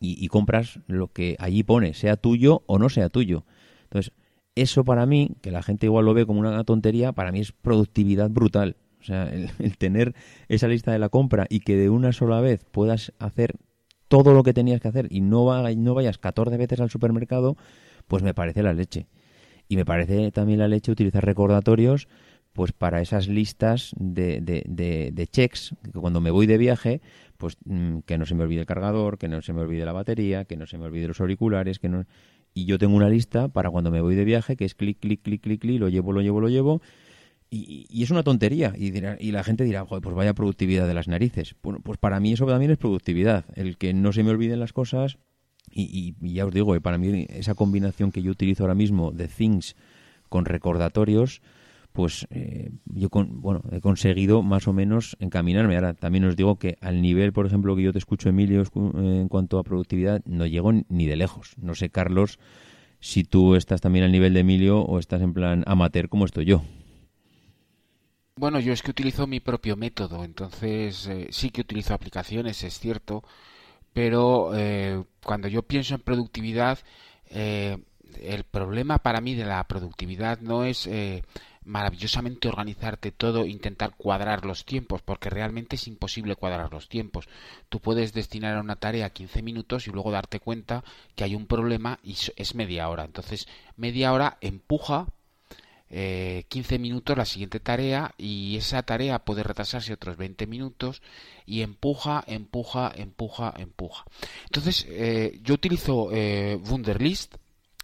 [0.00, 3.44] y, y compras lo que allí pone, sea tuyo o no sea tuyo.
[3.84, 4.12] Entonces,
[4.56, 7.52] eso para mí, que la gente igual lo ve como una tontería, para mí es
[7.52, 8.76] productividad brutal.
[9.00, 10.14] O sea, el, tener
[10.48, 13.54] esa lista de la compra y que de una sola vez puedas hacer
[14.08, 17.56] todo lo que tenías que hacer y no, vayas 14 veces al supermercado,
[18.08, 19.06] pues me parece la leche.
[19.68, 22.08] Y me parece también la leche utilizar recordatorios
[22.52, 27.02] pues para esas listas de, de, de, de checks, que cuando me voy de viaje,
[27.36, 29.92] pues mm, que no se me olvide el cargador, que no se me olvide la
[29.92, 32.06] batería, que no se me olvide los auriculares, que no
[32.56, 35.20] y yo tengo una lista para cuando me voy de viaje que es clic, clic,
[35.20, 36.80] clic, clic, clic, lo llevo, lo llevo, lo llevo.
[37.50, 38.72] Y, es una tontería.
[38.74, 41.54] Y, y la gente dirá, pues vaya productividad de las narices.
[41.62, 43.44] Bueno, pues para mí eso también es productividad.
[43.56, 45.18] El que no se me olviden las cosas.
[45.70, 49.28] Y, ya os digo, eh, para mí esa combinación que yo utilizo ahora mismo de
[49.28, 49.76] things
[50.30, 51.42] con recordatorios,
[51.96, 55.76] pues eh, yo con, bueno, he conseguido más o menos encaminarme.
[55.76, 59.28] Ahora también os digo que al nivel, por ejemplo, que yo te escucho, Emilio, en
[59.28, 61.54] cuanto a productividad, no llego ni de lejos.
[61.56, 62.38] No sé, Carlos,
[63.00, 66.44] si tú estás también al nivel de Emilio o estás en plan amateur como estoy
[66.44, 66.62] yo.
[68.38, 72.78] Bueno, yo es que utilizo mi propio método, entonces eh, sí que utilizo aplicaciones, es
[72.78, 73.24] cierto,
[73.94, 76.78] pero eh, cuando yo pienso en productividad,
[77.30, 77.78] eh,
[78.20, 80.86] el problema para mí de la productividad no es
[81.66, 87.28] maravillosamente organizarte todo, intentar cuadrar los tiempos, porque realmente es imposible cuadrar los tiempos.
[87.68, 91.46] Tú puedes destinar a una tarea 15 minutos y luego darte cuenta que hay un
[91.46, 93.04] problema y es media hora.
[93.04, 95.08] Entonces, media hora empuja
[95.88, 101.00] eh, 15 minutos la siguiente tarea y esa tarea puede retrasarse otros 20 minutos
[101.46, 104.04] y empuja, empuja, empuja, empuja.
[104.44, 107.36] Entonces eh, yo utilizo eh, Wunderlist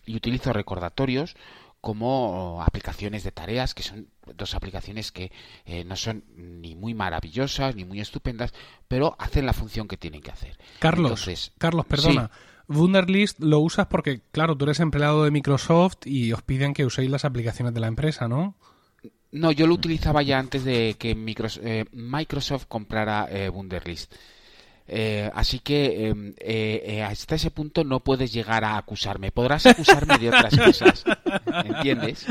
[0.05, 1.37] y utilizo recordatorios
[1.83, 5.33] como aplicaciones de tareas, que son dos aplicaciones que
[5.67, 8.55] eh, no son ni muy maravillosas ni muy estupendas,
[8.87, 10.57] pero hacen la función que tienen que hacer.
[10.79, 12.31] Carlos, Carlos, perdona.
[12.69, 17.11] Wunderlist lo usas porque, claro, tú eres empleado de Microsoft y os piden que uséis
[17.11, 18.55] las aplicaciones de la empresa, ¿no?
[19.33, 24.15] No, yo lo utilizaba ya antes de que eh, Microsoft, comprara eh, Wunderlist.
[24.89, 26.35] Eh, así que em,
[27.03, 29.33] hasta ese punto no puedes llegar a acusarme.
[29.33, 31.05] Podrás acusarme de otras cosas,
[31.65, 32.27] ¿entiendes?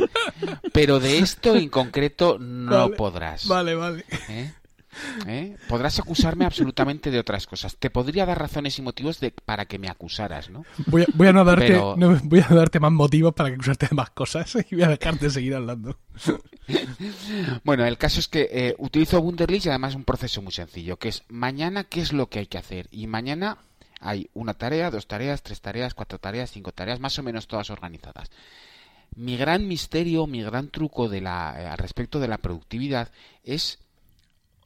[0.73, 3.47] Pero de esto en concreto no podrás.
[3.47, 4.05] Vale, vale.
[4.29, 5.55] ¿Eh?
[5.67, 7.77] Podrás acusarme absolutamente de otras cosas.
[7.77, 10.65] Te podría dar razones y motivos de, para que me acusaras, ¿no?
[10.87, 14.55] Voy a, no darte, voy a darte más motivos para que acusarte de más cosas
[14.71, 15.97] y voy a dejarte seguir hablando.
[17.63, 21.09] bueno, el caso es que eh, utilizo Wunderlist y además un proceso muy sencillo, que
[21.09, 22.87] es mañana qué es lo que hay que hacer.
[22.91, 23.57] Y mañana
[23.99, 27.69] hay una tarea, dos tareas, tres tareas, cuatro tareas, cinco tareas, más o menos todas
[27.69, 28.31] organizadas.
[29.15, 33.11] Mi gran misterio, mi gran truco de la, eh, al respecto de la productividad
[33.43, 33.79] es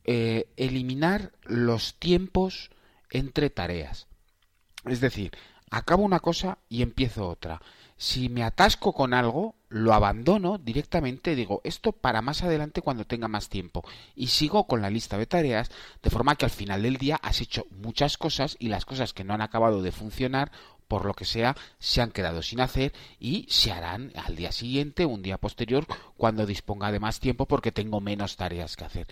[0.05, 2.69] eh, eliminar los tiempos
[3.09, 4.07] entre tareas.
[4.85, 5.31] Es decir,
[5.71, 7.61] acabo una cosa y empiezo otra.
[7.97, 13.29] Si me atasco con algo, lo abandono directamente, digo, esto para más adelante cuando tenga
[13.29, 13.85] más tiempo.
[14.15, 15.71] Y sigo con la lista de tareas,
[16.03, 19.23] de forma que al final del día has hecho muchas cosas y las cosas que
[19.23, 20.51] no han acabado de funcionar,
[20.89, 25.05] por lo que sea, se han quedado sin hacer y se harán al día siguiente,
[25.05, 29.07] un día posterior, cuando disponga de más tiempo porque tengo menos tareas que hacer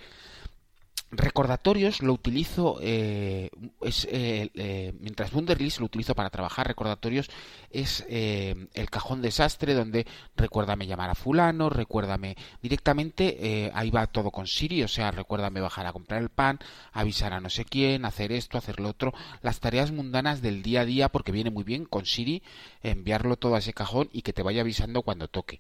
[1.16, 3.50] recordatorios lo utilizo eh,
[3.82, 7.30] es eh, eh, mientras Wunderlist lo utilizo para trabajar recordatorios
[7.70, 14.48] es el cajón desastre donde recuérdame llamar a fulano recuérdame directamente ahí va todo con
[14.48, 16.60] Siri o sea recuérdame bajar a comprar el pan
[16.92, 20.82] avisar a no sé quién hacer esto hacer lo otro las tareas mundanas del día
[20.82, 22.44] a día porque viene muy bien con Siri
[22.82, 25.60] enviarlo todo a ese cajón y que te vaya avisando cuando toque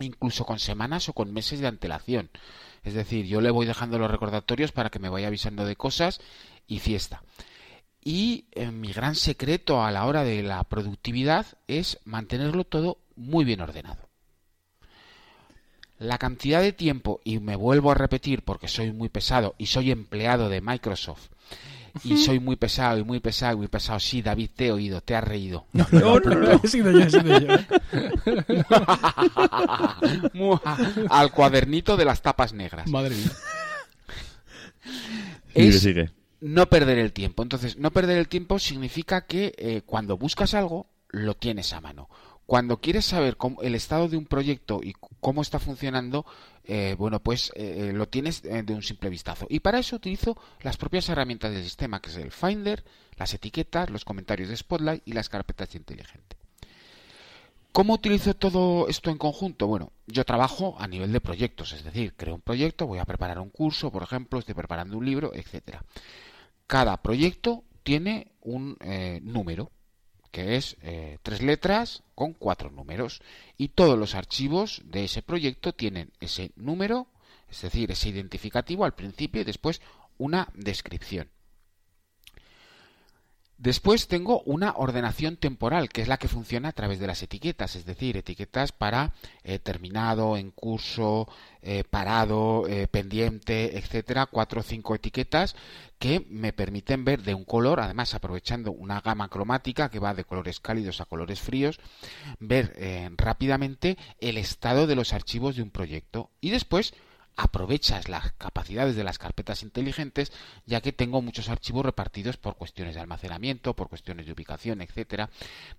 [0.00, 2.30] incluso con semanas o con meses de antelación
[2.84, 6.20] es decir, yo le voy dejando los recordatorios para que me vaya avisando de cosas
[6.66, 7.22] y fiesta.
[8.02, 13.44] Y eh, mi gran secreto a la hora de la productividad es mantenerlo todo muy
[13.44, 14.08] bien ordenado.
[15.98, 19.90] La cantidad de tiempo, y me vuelvo a repetir porque soy muy pesado y soy
[19.90, 21.30] empleado de Microsoft,
[22.02, 24.00] y soy muy pesado y muy pesado y muy pesado.
[24.00, 25.66] Sí, David, te he oído, te has reído.
[25.72, 27.48] No, no, no, he sido yo, he sido yo.
[31.10, 32.88] Al cuadernito de las tapas negras.
[32.88, 33.30] Madre mía.
[35.54, 35.86] Es
[36.40, 37.42] no perder el tiempo.
[37.42, 42.10] Entonces, no perder el tiempo significa que eh, cuando buscas algo, lo tienes a mano.
[42.44, 46.26] Cuando quieres saber cómo, el estado de un proyecto y cómo está funcionando,
[46.64, 49.46] eh, bueno, pues eh, lo tienes de un simple vistazo.
[49.48, 52.84] Y para eso utilizo las propias herramientas del sistema, que es el Finder,
[53.16, 56.38] las etiquetas, los comentarios de Spotlight y las carpetas inteligentes.
[57.72, 59.66] ¿Cómo utilizo todo esto en conjunto?
[59.66, 63.38] Bueno, yo trabajo a nivel de proyectos, es decir, creo un proyecto, voy a preparar
[63.38, 65.82] un curso, por ejemplo, estoy preparando un libro, etcétera.
[66.66, 69.70] Cada proyecto tiene un eh, número,
[70.34, 73.22] que es eh, tres letras con cuatro números.
[73.56, 77.06] Y todos los archivos de ese proyecto tienen ese número,
[77.48, 79.80] es decir, ese identificativo al principio y después
[80.18, 81.28] una descripción.
[83.64, 87.76] Después tengo una ordenación temporal, que es la que funciona a través de las etiquetas,
[87.76, 91.26] es decir, etiquetas para eh, terminado, en curso,
[91.62, 95.56] eh, parado, eh, pendiente, etcétera, cuatro o cinco etiquetas
[95.98, 100.24] que me permiten ver de un color, además aprovechando una gama cromática que va de
[100.24, 101.80] colores cálidos a colores fríos,
[102.40, 102.76] ver
[103.16, 106.28] rápidamente el estado de los archivos de un proyecto.
[106.42, 106.92] Y después
[107.36, 110.32] aprovechas las capacidades de las carpetas inteligentes,
[110.66, 115.30] ya que tengo muchos archivos repartidos por cuestiones de almacenamiento, por cuestiones de ubicación, etcétera,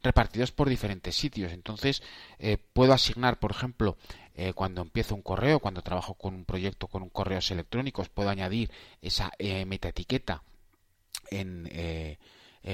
[0.03, 1.51] repartidos por diferentes sitios.
[1.51, 2.03] Entonces,
[2.39, 3.97] eh, puedo asignar, por ejemplo,
[4.35, 8.69] eh, cuando empiezo un correo, cuando trabajo con un proyecto con correos electrónicos, puedo añadir
[9.01, 10.43] esa eh, metaetiqueta
[11.31, 11.69] en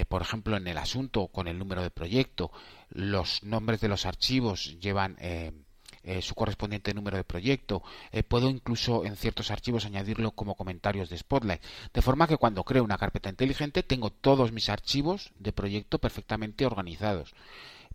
[0.08, 2.50] por ejemplo, en el asunto con el número de proyecto,
[2.90, 5.52] los nombres de los archivos llevan eh,
[6.22, 7.84] su correspondiente número de proyecto.
[8.12, 11.62] Eh, puedo incluso en ciertos archivos añadirlo como comentarios de Spotlight.
[11.94, 16.66] De forma que cuando creo una carpeta inteligente tengo todos mis archivos de proyecto perfectamente
[16.66, 17.34] organizados.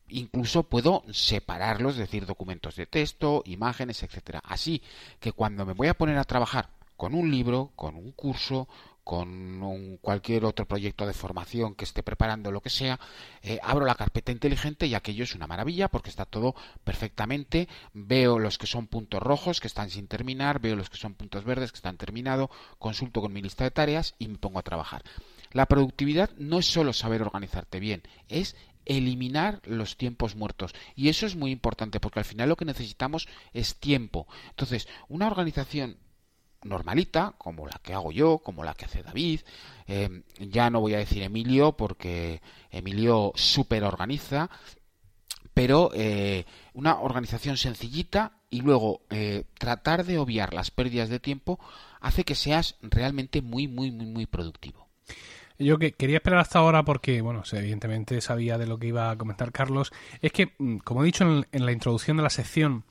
[0.08, 4.40] Incluso puedo separarlos, es decir, documentos de texto, imágenes, etcétera.
[4.44, 4.82] Así
[5.18, 8.68] que cuando me voy a poner a trabajar con un libro, con un curso,
[9.06, 12.98] con cualquier otro proyecto de formación que esté preparando, lo que sea,
[13.40, 17.68] eh, abro la carpeta inteligente y aquello es una maravilla porque está todo perfectamente.
[17.92, 21.44] Veo los que son puntos rojos que están sin terminar, veo los que son puntos
[21.44, 22.50] verdes que están terminados,
[22.80, 25.04] consulto con mi lista de tareas y me pongo a trabajar.
[25.52, 30.74] La productividad no es solo saber organizarte bien, es eliminar los tiempos muertos.
[30.96, 34.26] Y eso es muy importante porque al final lo que necesitamos es tiempo.
[34.50, 35.96] Entonces, una organización
[36.68, 39.40] normalita, como la que hago yo, como la que hace David.
[39.86, 42.40] Eh, ya no voy a decir Emilio porque
[42.70, 44.50] Emilio super organiza,
[45.54, 46.44] pero eh,
[46.74, 51.58] una organización sencillita y luego eh, tratar de obviar las pérdidas de tiempo
[52.00, 54.86] hace que seas realmente muy, muy, muy, muy productivo.
[55.58, 59.16] Yo que quería esperar hasta ahora porque, bueno, evidentemente sabía de lo que iba a
[59.16, 59.90] comentar Carlos.
[60.20, 62.84] Es que, mm, como he dicho en la introducción de la sección,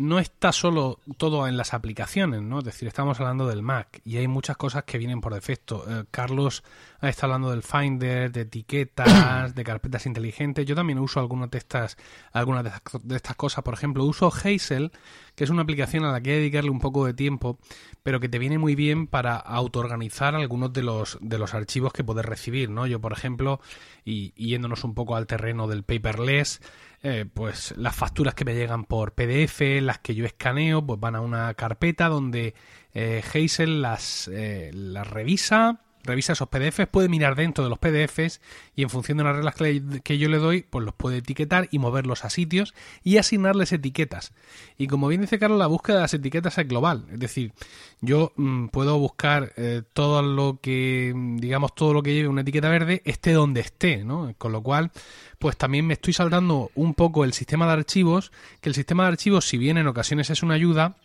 [0.00, 2.60] no está solo todo en las aplicaciones, ¿no?
[2.60, 5.84] Es decir, estamos hablando del Mac y hay muchas cosas que vienen por defecto.
[5.86, 6.64] Eh, Carlos
[7.02, 10.64] está hablando del Finder, de etiquetas, de carpetas inteligentes.
[10.64, 11.98] Yo también uso algunas de estas,
[12.32, 12.64] algunas
[13.02, 13.62] de estas cosas.
[13.62, 14.90] Por ejemplo, uso Hazel,
[15.34, 17.58] que es una aplicación a la que hay que dedicarle un poco de tiempo,
[18.02, 22.04] pero que te viene muy bien para autoorganizar algunos de los, de los archivos que
[22.04, 22.86] puedes recibir, ¿no?
[22.86, 23.60] Yo, por ejemplo,
[24.02, 26.62] y yéndonos un poco al terreno del paperless,
[27.02, 31.16] eh, pues las facturas que me llegan por PDF, las que yo escaneo, pues van
[31.16, 32.54] a una carpeta donde
[32.92, 38.40] eh, Hazel las, eh, las revisa, revisa esos PDFs, puede mirar dentro de los PDFs
[38.74, 39.54] y en función de las reglas
[40.02, 44.32] que, yo le doy, pues los puede etiquetar y moverlos a sitios y asignarles etiquetas.
[44.78, 47.06] Y como bien dice Carlos, la búsqueda de las etiquetas es global.
[47.12, 47.52] Es decir,
[48.00, 49.52] yo mm, puedo buscar
[49.92, 54.34] todo lo que, digamos, todo lo que lleve una etiqueta verde, esté donde esté, ¿no?
[54.38, 54.90] Con lo cual,
[55.38, 59.10] pues también me estoy saltando un poco el sistema de archivos, que el sistema de
[59.10, 60.96] archivos, si bien en ocasiones es una ayuda,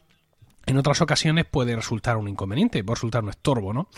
[0.66, 3.90] en otras ocasiones puede resultar un inconveniente, puede resultar un estorbo, ¿no?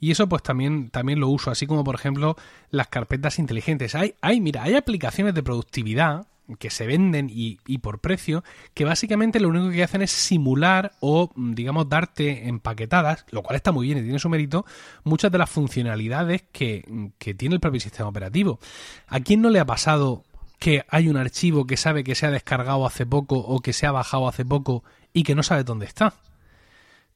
[0.00, 2.36] Y eso pues también, también lo uso, así como por ejemplo
[2.70, 3.94] las carpetas inteligentes.
[3.94, 6.26] Hay, hay, mira, hay aplicaciones de productividad
[6.58, 10.92] que se venden y, y, por precio, que básicamente lo único que hacen es simular
[11.00, 14.64] o, digamos, darte empaquetadas, lo cual está muy bien y tiene su mérito,
[15.02, 18.60] muchas de las funcionalidades que, que tiene el propio sistema operativo.
[19.08, 20.24] ¿A quién no le ha pasado
[20.58, 23.86] que hay un archivo que sabe que se ha descargado hace poco o que se
[23.86, 26.14] ha bajado hace poco y que no sabe dónde está?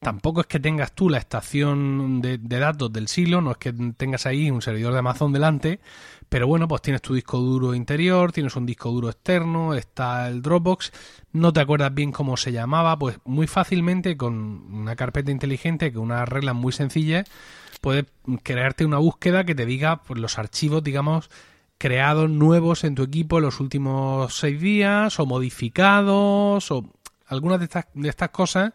[0.01, 4.25] tampoco es que tengas tú la estación de, datos del silo, no es que tengas
[4.25, 5.79] ahí un servidor de Amazon delante,
[6.27, 10.41] pero bueno, pues tienes tu disco duro interior, tienes un disco duro externo, está el
[10.41, 10.91] Dropbox,
[11.33, 14.33] no te acuerdas bien cómo se llamaba, pues muy fácilmente con
[14.73, 17.29] una carpeta inteligente, con unas reglas muy sencillas,
[17.79, 18.05] puedes
[18.41, 21.29] crearte una búsqueda que te diga pues, los archivos, digamos,
[21.81, 26.93] creados nuevos en tu equipo en los últimos seis días, o modificados, o
[27.25, 28.73] algunas de estas, de estas cosas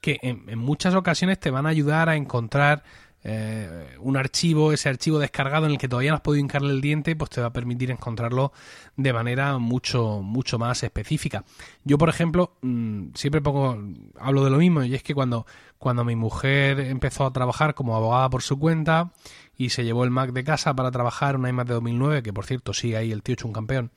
[0.00, 2.82] que en, muchas ocasiones te van a ayudar a encontrar
[3.22, 6.80] eh, un archivo, ese archivo descargado en el que todavía no has podido hincarle el
[6.80, 8.52] diente, pues te va a permitir encontrarlo
[8.96, 11.44] de manera mucho, mucho más específica.
[11.84, 13.78] Yo, por ejemplo, mm, siempre pongo,
[14.18, 15.46] hablo de lo mismo, y es que cuando,
[15.78, 19.12] cuando mi mujer empezó a trabajar como abogada por su cuenta
[19.58, 22.46] y se llevó el Mac de casa para trabajar una iMac de 2009, que por
[22.46, 23.90] cierto sigue ahí el tío hecho un campeón,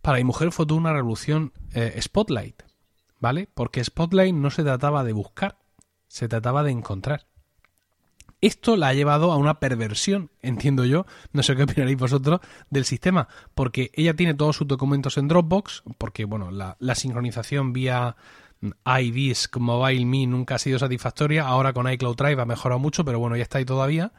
[0.00, 2.62] para mi mujer fue toda una revolución eh, Spotlight
[3.24, 3.48] ¿vale?
[3.54, 5.56] Porque Spotlight no se trataba de buscar,
[6.08, 7.26] se trataba de encontrar.
[8.42, 12.84] Esto la ha llevado a una perversión, entiendo yo, no sé qué opinaréis vosotros, del
[12.84, 18.16] sistema, porque ella tiene todos sus documentos en Dropbox, porque bueno, la, sincronización vía
[18.84, 23.18] iDisk Mobile Me nunca ha sido satisfactoria, ahora con iCloud Drive ha mejorado mucho, pero
[23.18, 24.12] bueno, ya está ahí todavía.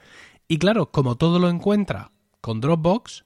[0.48, 3.26] Y claro, como todo lo encuentra con Dropbox,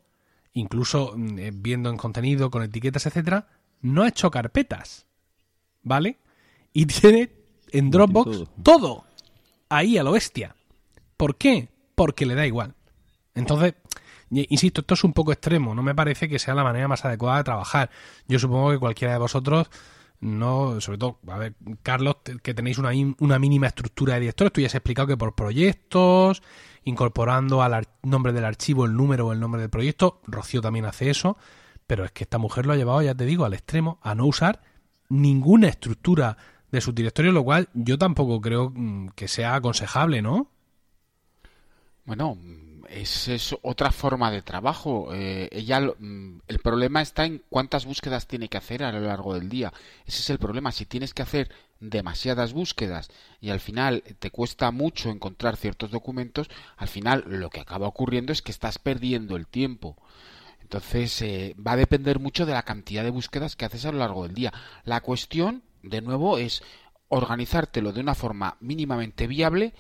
[0.54, 3.48] incluso mm, eh, viendo en contenido, con etiquetas, etcétera,
[3.82, 5.08] no ha hecho carpetas.
[5.84, 6.18] ¿vale?
[6.74, 7.32] Y tiene
[7.72, 9.06] en Dropbox todo.
[9.70, 10.56] Ahí a lo bestia.
[11.18, 11.70] ¿Por qué?
[11.96, 12.74] Porque le da igual.
[13.36, 13.76] Entonces,
[14.32, 15.76] insisto, esto es un poco extremo.
[15.76, 17.90] No me parece que sea la manera más adecuada de trabajar.
[18.28, 19.70] Yo supongo que cualquiera de vosotros
[20.22, 22.90] no, sobre todo, a ver, Carlos, que tenéis una,
[23.20, 26.44] una mínima estructura de directores, tú ya has explicado que por proyectos,
[26.90, 31.10] incorporando al nombre del archivo el número o el nombre del proyecto, Rocío también hace
[31.10, 31.38] eso,
[31.88, 34.26] pero es que esta mujer lo ha llevado, ya te digo, al extremo, a no
[34.26, 34.62] usar
[35.10, 36.38] ninguna estructura
[36.72, 40.52] de su directorio, lo cual yo tampoco creo mm, que sea aconsejable, ¿no?
[42.06, 42.38] Bueno,
[42.90, 45.14] es, es otra forma de trabajo.
[45.14, 49.34] Eh, ella, mm, el problema está en cuántas búsquedas tiene que hacer a lo largo
[49.34, 49.74] del día.
[50.06, 50.72] Ese es el problema.
[50.72, 51.50] Si tienes que hacer
[51.80, 53.10] demasiadas búsquedas
[53.40, 58.32] y al final te cuesta mucho encontrar ciertos documentos, al final lo que acaba ocurriendo
[58.32, 59.98] es que estás perdiendo el tiempo.
[60.62, 64.00] Entonces eh, va a depender mucho de la cantidad de búsquedas que haces a lo
[64.00, 64.54] largo del día.
[64.84, 66.62] La cuestión, de nuevo, es
[67.08, 69.74] organizártelo de una forma mínimamente viable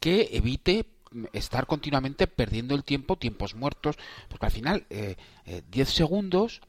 [0.00, 0.84] que evite
[1.32, 3.96] estar continuamente perdiendo el tiempo, tiempos muertos,
[4.28, 5.16] porque al final eh,
[5.70, 6.60] 10 eh, segundos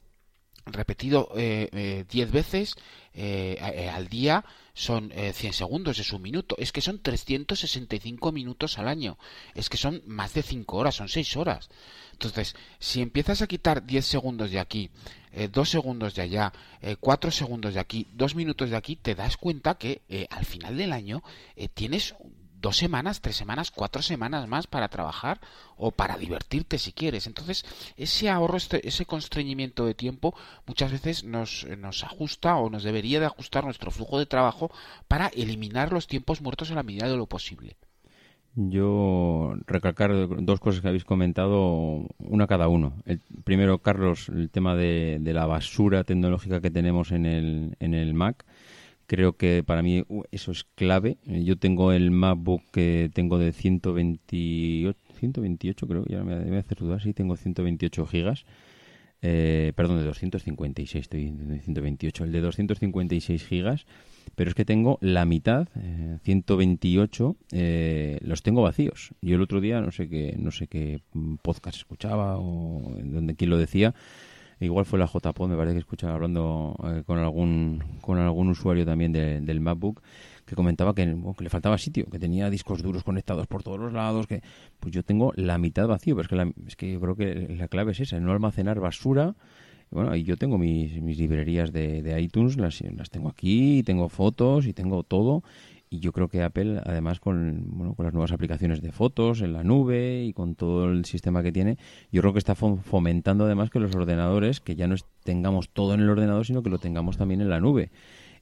[0.65, 2.75] repetido 10 eh, eh veces
[3.13, 6.55] eh, al día son 100 segundos, es un minuto.
[6.57, 9.19] Es que son 365 minutos al año.
[9.53, 11.69] Es que son más de 5 horas, son 6 horas.
[12.13, 14.89] Entonces, si empiezas a quitar 10 segundos de aquí,
[15.51, 16.53] 2 segundos de allá,
[16.99, 20.91] 4 segundos de aquí, 2 minutos de aquí, te das cuenta que al final del
[20.91, 21.21] año
[21.75, 22.15] tienes
[22.63, 25.39] dos semanas, tres semanas, cuatro semanas más para trabajar
[25.77, 27.27] o para divertirte si quieres.
[27.27, 27.65] Entonces,
[27.97, 30.33] ese ahorro, este, ese constreñimiento de tiempo
[30.65, 34.71] muchas veces nos, nos ajusta o nos debería de ajustar nuestro flujo de trabajo
[35.09, 37.75] para eliminar los tiempos muertos en la medida de lo posible.
[38.55, 40.11] Yo recalcar
[40.45, 42.93] dos cosas que habéis comentado, una cada uno.
[43.05, 47.93] El, primero, Carlos, el tema de, de la basura tecnológica que tenemos en el, en
[47.93, 48.45] el Mac
[49.13, 51.17] Creo que para mí eso es clave.
[51.27, 56.99] Yo tengo el MacBook que tengo de 128, 128 creo, ya me debe hacer dudar,
[56.99, 58.43] sí, tengo 128 gigas.
[59.21, 63.85] Eh, perdón, de 256, estoy de 128, el de 256 gigas,
[64.33, 65.67] pero es que tengo la mitad,
[66.23, 69.11] 128, eh, eh, los tengo vacíos.
[69.21, 71.01] Yo el otro día no sé qué, no sé qué
[71.43, 73.93] podcast escuchaba o donde quién lo decía,
[74.65, 78.85] igual fue la JPO, me parece que escuchaba hablando eh, con algún con algún usuario
[78.85, 80.01] también del MacBook
[80.45, 84.27] que comentaba que, le faltaba sitio, que tenía discos duros conectados por todos los lados,
[84.27, 84.41] que
[84.79, 87.67] pues yo tengo la mitad vacío, pero es que, es que yo creo que la
[87.67, 89.35] clave es esa, no almacenar basura.
[89.89, 94.09] Bueno, y yo tengo mis, mis librerías de, de iTunes, las, las tengo aquí, tengo
[94.09, 95.43] fotos y tengo todo
[95.93, 99.53] y yo creo que Apple, además con, bueno, con las nuevas aplicaciones de fotos en
[99.53, 101.77] la nube y con todo el sistema que tiene,
[102.11, 105.99] yo creo que está fomentando además que los ordenadores, que ya no tengamos todo en
[105.99, 107.91] el ordenador, sino que lo tengamos también en la nube.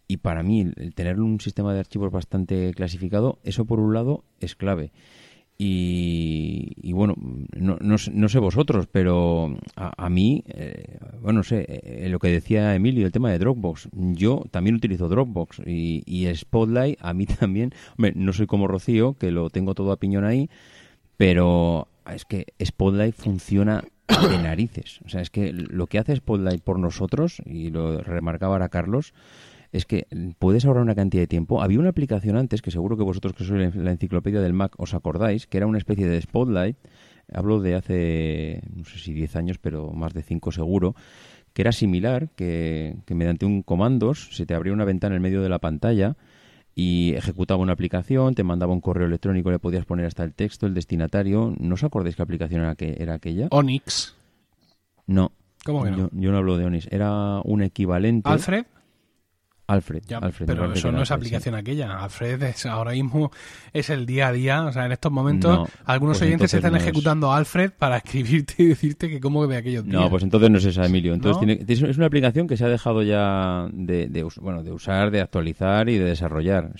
[0.07, 4.23] Y para mí, el tener un sistema de archivos bastante clasificado, eso por un lado
[4.39, 4.93] es clave.
[5.63, 7.13] Y, bueno,
[7.55, 12.73] no, no, sé vosotros, pero a, mí, eh, bueno, no sé, eh, lo que decía
[12.73, 13.89] Emilio, el tema de Dropbox.
[13.93, 17.73] Yo también utilizo Dropbox y, y Spotlight, a mí también.
[17.95, 20.49] Hombre, no soy como Rocío, que lo tengo todo a piñón ahí,
[21.15, 24.99] pero es que Spotlight funciona de narices.
[25.05, 29.13] O sea, es que lo que hace Spotlight por nosotros, y lo remarcaba ahora Carlos,
[29.71, 30.07] es que
[30.37, 31.61] puedes ahorrar una cantidad de tiempo.
[31.61, 34.93] Había una aplicación antes, que seguro que vosotros que sois la enciclopedia del Mac os
[34.93, 36.77] acordáis, que era una especie de Spotlight,
[37.31, 40.95] hablo de hace, no sé si 10 años, pero más de 5 seguro,
[41.53, 45.41] que era similar, que, que mediante un comandos se te abría una ventana en medio
[45.41, 46.17] de la pantalla
[46.75, 50.67] y ejecutaba una aplicación, te mandaba un correo electrónico, le podías poner hasta el texto,
[50.67, 51.53] el destinatario.
[51.59, 53.47] ¿No os acordáis qué aplicación era, que, era aquella?
[53.51, 54.15] Onyx.
[55.07, 55.31] No.
[55.65, 55.97] ¿Cómo que no?
[55.97, 56.87] Yo, yo, no hablo de Onyx.
[56.91, 58.29] Era un equivalente.
[58.29, 58.65] ¿Alfred?
[59.73, 60.03] Alfred.
[60.45, 62.03] pero eso no es aplicación aquella.
[62.03, 63.31] Alfred es, ahora mismo
[63.73, 64.65] es el día a día.
[64.65, 68.65] O sea, en estos momentos algunos pues oyentes están ejecutando a Alfred para escribirte y
[68.67, 70.01] decirte que cómo ve aquellos días.
[70.01, 71.13] No, pues entonces no es esa, Emilio.
[71.13, 75.89] Entonces es una aplicación que se ha dejado ya de, bueno, de usar, de actualizar
[75.89, 76.71] y de desarrollar.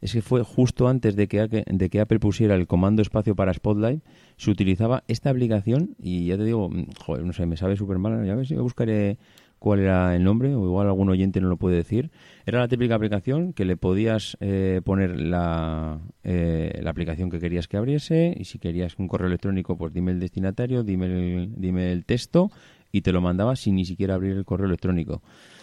[0.00, 3.54] Es, que fue justo antes de que, de que Apple pusiera el comando espacio para
[3.54, 4.02] Spotlight,
[4.36, 7.98] se utilizaba esta aplicación y ya te digo, mm, joder, no sé, me sabe súper
[7.98, 8.26] mal.
[8.26, 9.18] Ya ves, me buscaré
[9.62, 12.10] cuál era el nombre, o igual algún oyente no lo puede decir.
[12.46, 17.68] Era la típica aplicación que le podías eh, poner la, eh, la aplicación que querías
[17.68, 21.92] que abriese, y si querías un correo electrónico, pues dime el destinatario, dime el, dime
[21.92, 22.50] el texto,
[22.90, 25.22] y te lo mandaba sin ni siquiera abrir el correo electrónico.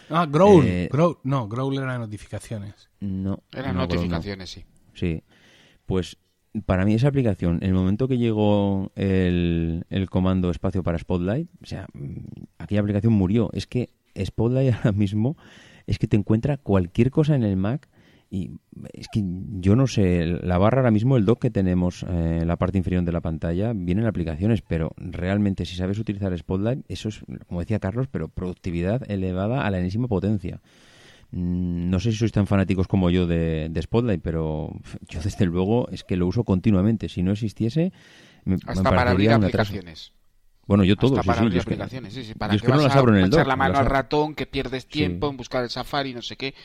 [0.09, 0.63] Ah, Growl.
[0.65, 0.89] Eh,
[1.23, 2.89] no, Growl era notificaciones.
[3.01, 3.43] No.
[3.51, 4.63] Eran notificaciones, sí.
[4.93, 5.23] Sí.
[5.85, 6.17] Pues
[6.65, 11.65] para mí esa aplicación, el momento que llegó el, el, comando espacio para Spotlight, o
[11.65, 11.87] sea,
[12.57, 13.49] aquella aplicación murió.
[13.53, 15.37] Es que Spotlight ahora mismo
[15.87, 17.87] es que te encuentra cualquier cosa en el Mac
[18.31, 18.51] y
[18.93, 19.23] es que
[19.59, 22.77] yo no sé, la barra ahora mismo, el dock que tenemos eh, en la parte
[22.77, 27.61] inferior de la pantalla, vienen aplicaciones, pero realmente si sabes utilizar Spotlight, eso es, como
[27.61, 30.61] decía Carlos, pero productividad elevada a la enésima potencia.
[31.31, 34.73] Mm, no sé si sois tan fanáticos como yo de, Spotlight, pero
[35.07, 37.09] yo desde luego es que lo uso continuamente.
[37.09, 37.93] Si no existiese,
[38.45, 40.13] me, Hasta para abrir aplicaciones.
[40.65, 41.19] Bueno, yo todo.
[41.19, 42.33] Hasta para abrir aplicaciones, sí, sí.
[42.33, 45.29] Para que, no las abro en el echar la mano al ratón, que pierdes tiempo
[45.29, 46.55] en buscar el Safari, no sé qué.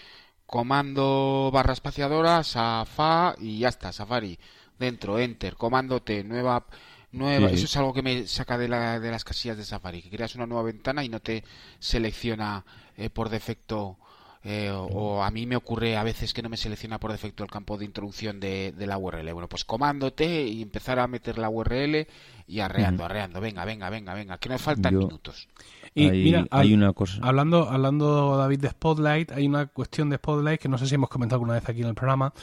[0.47, 4.39] Comando barra espaciadora, Safari y ya está, Safari.
[4.79, 6.67] Dentro, Enter, comando T, nueva
[7.13, 7.51] nueva.
[7.51, 10.35] Eso es algo que me saca de, la, de las casillas de Safari, que creas
[10.35, 11.45] una nueva ventana y no te
[11.79, 12.65] selecciona
[12.97, 13.99] eh, por defecto
[14.45, 17.51] eh, o, a mí me ocurre a veces que no me selecciona por defecto el
[17.51, 19.33] campo de introducción de, la URL.
[19.33, 22.07] Bueno, pues comando T y empezar a meter la URL
[22.47, 23.41] y arreando, arreando.
[23.41, 25.49] Venga, venga, venga, venga, que no faltan minutos.
[25.95, 27.21] Y mira, hay una cosa.
[27.23, 31.09] Hablando, hablando, David, de Spotlight, hay una cuestión de Spotlight que no sé si hemos
[31.09, 32.35] comentado alguna vez aquí en el programa,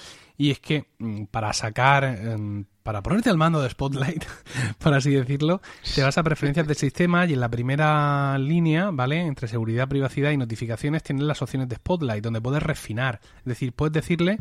[0.41, 4.25] y es que mm, para sacar, em, para ponerte al mando de Spotlight,
[4.79, 5.61] por así decirlo,
[5.93, 9.21] te vas a preferencias del sistema y en la primera línea, ¿vale?
[9.21, 13.19] Entre seguridad, privacidad y notificaciones tienes las opciones de Spotlight, donde puedes refinar.
[13.37, 14.39] Es decir, puedes decirle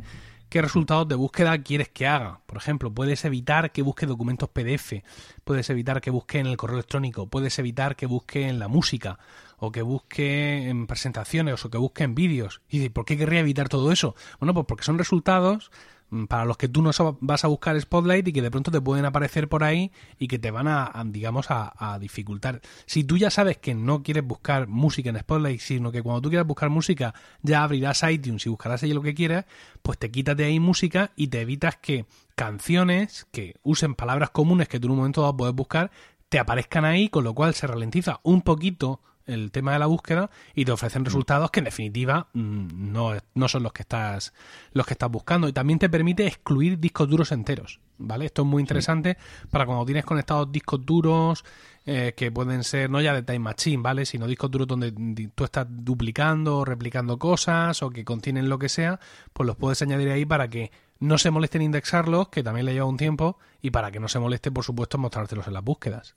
[0.49, 2.41] qué resultados de búsqueda quieres que haga.
[2.47, 5.05] Por ejemplo, puedes evitar que busque documentos PDF,
[5.45, 9.19] puedes evitar que busque en el correo electrónico, puedes evitar que busque en la música,
[9.61, 12.63] o que busque en presentaciones, o que busque en vídeos.
[12.69, 14.17] Y ¿por qué querría evitar todo eso?
[14.41, 15.71] Bueno, pues porque son resultados
[16.09, 16.91] mm, para los que tú no
[17.21, 20.39] vas a buscar Spotlight y que de pronto te pueden aparecer por ahí y que
[20.39, 22.63] te van a, digamos, a, dificultar.
[22.87, 26.31] Si tú ya sabes que no quieres buscar música en Spotlight, sino que cuando tú
[26.31, 29.45] quieras buscar música ya abrirás iTunes y buscarás ahí lo que quieras,
[29.83, 34.69] pues te quitas de ahí música y te evitas que canciones que usen palabras comunes
[34.69, 35.91] que tú en un momento dado puedes buscar
[36.31, 40.31] te aparezcan ahí, con lo cual se ralentiza un poquito el tema de la búsqueda
[40.55, 41.05] y te ofrecen mm.
[41.05, 44.33] resultados que en definitiva mm, no, no, son los que estás
[44.73, 45.49] los que estás buscando.
[45.49, 49.17] Y también te permite excluir discos duros enteros vale esto es muy interesante
[49.51, 51.45] para cuando tienes conectados discos duros
[51.87, 54.93] eh, que pueden ser no ya de time machine vale sino discos duros donde
[55.35, 58.99] tú estás duplicando o replicando cosas o que contienen lo que sea
[59.33, 62.73] pues los puedes añadir ahí para que no se moleste en indexarlos que también le
[62.73, 66.17] lleva un tiempo y para que no se moleste por supuesto mostrártelos en las búsquedas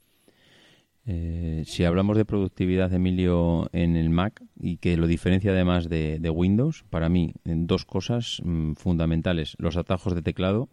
[1.06, 6.30] eh, si hablamos de productividad, Emilio, en el Mac y que lo diferencia además de,
[6.34, 9.56] Windows, para mí, en dos cosas mm, fundamentales.
[9.60, 10.70] Los atajos de teclado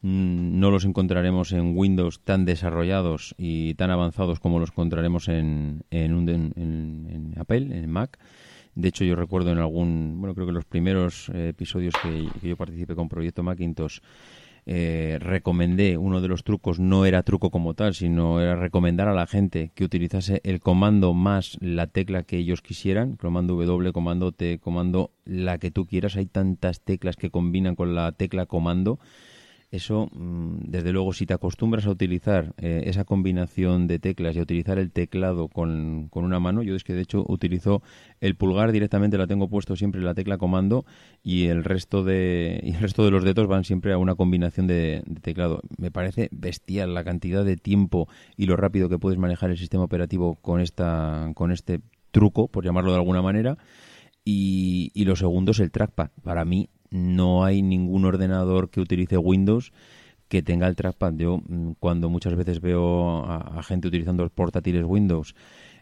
[0.00, 5.82] mm, no los encontraremos en Windows tan desarrollados y tan avanzados como los encontraremos en,
[5.90, 8.18] en, Apple, en Mac.
[8.74, 12.48] De hecho, yo recuerdo en algún, bueno, creo que los primeros eh, episodios que, que
[12.48, 14.00] yo participé con Proyecto Macintosh,
[14.68, 19.14] eh, recomendé, uno de los trucos no era truco como tal, sino era recomendar a
[19.14, 24.32] la gente que utilizase el comando más la tecla que ellos quisieran, comando W, comando
[24.32, 26.16] T, comando la que tú quieras.
[26.16, 28.98] Hay tantas teclas que combinan con la tecla comando
[29.76, 34.40] eso, mm, desde luego, si te acostumbras a utilizar eh, esa combinación de teclas y
[34.40, 37.82] a utilizar el teclado con, con, una mano, yo es que de hecho utilizo
[38.20, 40.84] el pulgar directamente, la tengo puesto siempre en la tecla comando
[41.22, 45.02] y el resto de, el resto de los dedos van siempre a una combinación de,
[45.22, 45.60] teclado.
[45.78, 49.84] Me parece bestial la cantidad de tiempo y lo rápido que puedes manejar el sistema
[49.84, 53.58] operativo con, esta, con este truco, por llamarlo de alguna manera.
[54.24, 56.10] Y, y lo segundo es el trackpad.
[56.22, 59.72] Para mí no hay ningún ordenador que utilice Windows
[60.28, 61.14] que tenga el trackpad.
[61.14, 65.34] Yo mm, cuando muchas veces veo a, gente utilizando los portátiles Windows,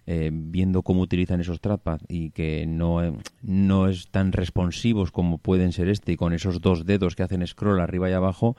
[0.06, 5.38] eh, viendo cómo utilizan esos trackpad y que no, eh, no es tan responsivos como
[5.38, 8.56] pueden ser este y con esos dos dedos que hacen scroll arriba y abajo,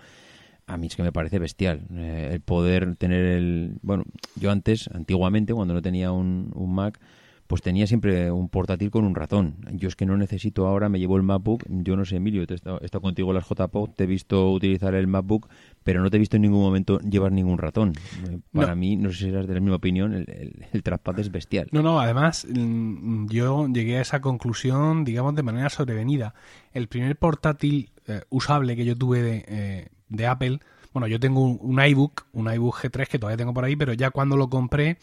[0.66, 1.86] a mí es que me parece bestial.
[1.92, 3.78] Eh, el poder tener el...
[3.84, 7.00] Bueno, yo antes, antiguamente, cuando no tenía un Mac,
[7.48, 9.58] pues tenía siempre un portátil con un ratón.
[9.74, 12.56] Yo es que no necesito ahora, me llevo el MacBook, yo no sé, Emilio, te
[12.56, 15.48] he estado, contigo en las JPOD, te he visto utilizar el MacBook,
[15.84, 17.94] pero no te he visto en ningún momento llevar ningún ratón.
[18.30, 21.32] Eh, para mí, no sé si eras de la misma opinión, el, el, trackpad es
[21.32, 21.68] bestial.
[21.72, 26.34] No, no, además mm, yo llegué a esa conclusión, digamos, de manera sobrevenida.
[26.74, 30.60] El primer portátil eh, usable que yo tuve de, eh, de Apple,
[30.94, 33.94] bueno, yo tengo un, un iBook, un iBook G3 que todavía tengo por ahí, pero
[33.94, 34.98] ya cuando lo compré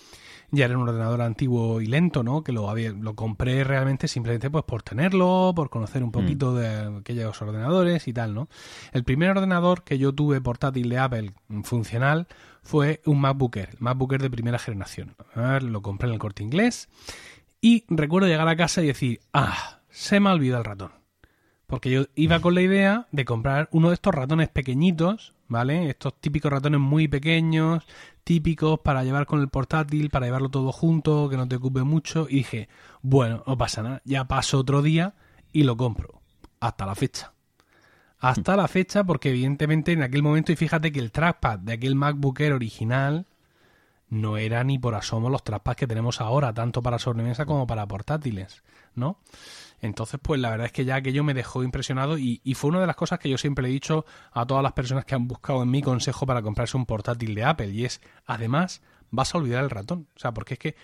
[0.53, 2.45] ya era un ordenador antiguo y lento, ¿no?
[2.45, 6.13] Que lo, había, lo compré realmente simplemente pues por tenerlo, por conocer un mm.
[6.13, 8.49] poquito de aquellos ordenadores y tal, ¿no?
[8.93, 11.33] El primer ordenador que yo tuve portátil de Apple
[11.65, 12.29] funcional
[12.63, 15.17] fue un MacBook Air, el MacBook Air de primera generación.
[15.35, 16.89] lo compré en el corte inglés
[17.63, 20.93] y recuerdo llegar a casa y decir, ah, se me ha olvidado el ratón.
[21.67, 25.91] Porque yo iba con la idea de comprar uno de estos ratones pequeñitos, ¿vale?
[25.91, 27.85] Estos típicos ratones muy pequeños,
[28.25, 32.27] típicos para llevar con el portátil, para llevarlo todo junto, que no te ocupe mucho.
[32.29, 32.69] Y dije,
[33.03, 35.15] bueno, no pasa nada, ya paso otro día
[35.53, 36.21] y lo compro.
[36.59, 37.33] Hasta la fecha.
[38.19, 41.95] Hasta la fecha, porque evidentemente en aquel momento, y fíjate que el trackpad de aquel
[41.95, 43.27] MacBook Air original
[44.09, 47.87] no era ni por asomo los trackpads que tenemos ahora, tanto para sobremesa como para
[47.87, 48.63] portátiles,
[48.95, 49.19] ¿no?
[49.83, 52.80] Entonces, pues la verdad es que ya aquello me dejó impresionado y, y, fue una
[52.80, 55.62] de las cosas que yo siempre he dicho a todas las personas que han buscado
[55.62, 58.80] en mi consejo para comprarse un portátil de Apple y es, además,
[59.11, 60.07] vas a olvidar el ratón.
[60.16, 60.76] O sea, porque es que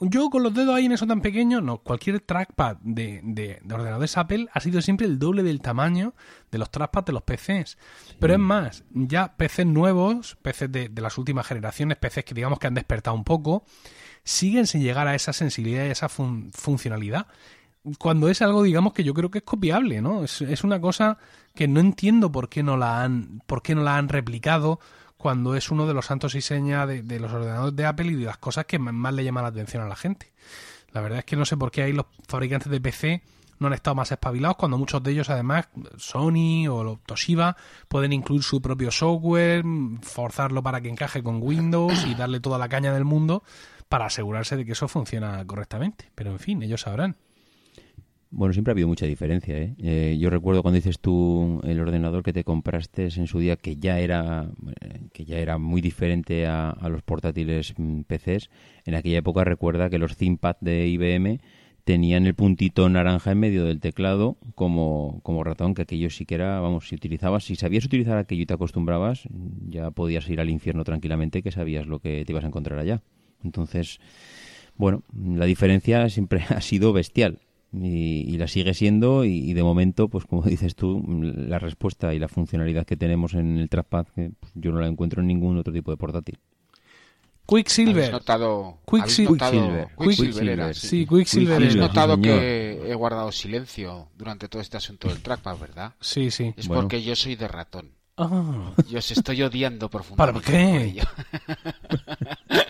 [0.00, 3.74] yo con los dedos ahí en eso tan pequeño, no, cualquier trackpad de, de, de
[3.74, 6.14] ordenadores Apple ha sido siempre el doble del tamaño
[6.50, 7.78] de los trackpads de los PCs.
[8.18, 12.58] Pero es más, ya PCs nuevos, PCs de, de, las últimas generaciones, PCs que digamos
[12.58, 13.64] que han despertado un poco,
[14.24, 17.26] siguen sin llegar a esa sensibilidad y esa fun funcionalidad.
[17.98, 20.24] Cuando es algo, digamos, que yo creo que es copiable, ¿no?
[20.24, 21.18] Es, es una cosa
[21.54, 24.80] que no entiendo por qué no la han, por qué no la han replicado
[25.18, 28.24] cuando es uno de los santos y señas de, los ordenadores de Apple y de
[28.24, 30.32] las cosas que más le llaman la atención a la gente.
[30.92, 33.22] La verdad es que no sé por qué ahí los fabricantes de PC
[33.58, 37.56] no han estado más espabilados cuando muchos de ellos además Sony o Toshiba
[37.88, 39.64] pueden incluir su propio software,
[40.02, 43.42] forzarlo para que encaje con Windows y darle toda la caña del mundo
[43.88, 46.12] para asegurarse de que eso funciona correctamente.
[46.14, 47.16] Pero en fin, ellos sabrán.
[48.30, 49.56] Bueno, siempre ha habido mucha diferencia.
[49.56, 49.74] ¿eh?
[49.78, 53.76] Eh, yo recuerdo cuando dices tú el ordenador que te compraste en su día que
[53.76, 54.50] ya era
[55.12, 57.74] que ya era muy diferente a, a los portátiles
[58.06, 58.50] PCs.
[58.84, 61.40] En aquella época recuerda que los ThinkPad de IBM
[61.84, 66.34] tenían el puntito naranja en medio del teclado como, como ratón, que aquello sí que
[66.34, 69.22] era, vamos, si utilizabas, si sabías utilizar aquello y te acostumbrabas,
[69.70, 73.00] ya podías ir al infierno tranquilamente que sabías lo que te ibas a encontrar allá.
[73.42, 74.00] Entonces,
[74.76, 77.38] bueno, la diferencia siempre ha sido bestial
[77.72, 82.14] y, y, la sigue siendo y, y, de momento, pues como dices tú, la respuesta
[82.14, 85.28] y la funcionalidad que tenemos en el trackpad, que pues, yo no la encuentro en
[85.28, 86.38] ningún otro tipo de portátil.
[87.46, 87.96] Quicksilver.
[87.96, 89.30] ¿Habéis notado, Quicksilver.
[89.30, 90.18] ¿habéis notado, Quicksilver.
[90.18, 91.54] Quicksilver era, Sí, Quicksilver.
[91.56, 92.38] Habéis Quicksilver, notado sí, señor.
[92.40, 95.94] que he guardado silencio durante todo este asunto del trackpad, ¿verdad?
[96.00, 96.52] Sí, sí.
[96.58, 96.82] Es Bueno.
[96.82, 97.92] porque yo soy de ratón.
[98.18, 98.72] Ah.
[98.90, 100.50] Y os estoy odiando profundamente.
[100.52, 101.02] ¿Para qué?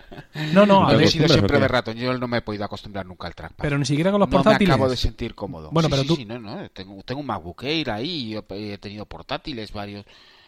[0.52, 1.96] No, no, a Yo he ver, sido siempre de ratón.
[1.96, 3.62] Yo no me he podido acostumbrar nunca al trackpad.
[3.62, 4.74] pero ni siquiera con los no me portátiles.
[4.74, 5.70] acabo de sentir cómodo.
[5.70, 8.44] Bueno, Sí, pero sí, tú- sí, no, no, Tengo, tengo un MacBook Air ahí, yo
[8.50, 10.04] he tenido portátiles varios,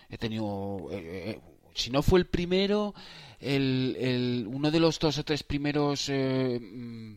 [0.08, 0.88] he tenido...
[0.92, 1.40] eh, eh,
[1.74, 2.94] si no fue el primero,
[3.40, 7.14] el, el- uno de los dos o tres primeros eh, mm,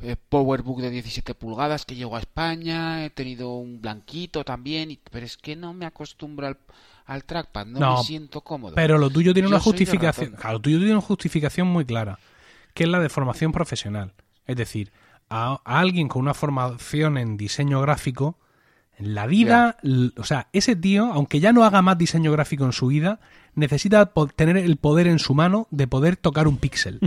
[0.00, 4.98] eh, PowerBook de 17 pulgadas que llegó a España, he tenido un blanquito también, y-
[5.10, 6.58] pero es que no me acostumbro al,
[7.06, 8.74] al trackpad, no, No, me siento cómodo.
[8.74, 10.32] Pero lo tuyo tiene Yo una justificación.
[10.32, 12.18] Claro, lo tuyo tiene una justificación muy clara,
[12.74, 14.12] que es la de formación profesional.
[14.46, 14.92] Es decir,
[15.30, 18.38] a, a alguien con una formación en diseño gráfico,
[18.98, 19.76] en la vida,
[20.16, 23.20] o sea, ese tío, aunque ya no haga más diseño gráfico en su vida,
[23.54, 27.00] necesita tener el poder en su mano de poder tocar un píxel.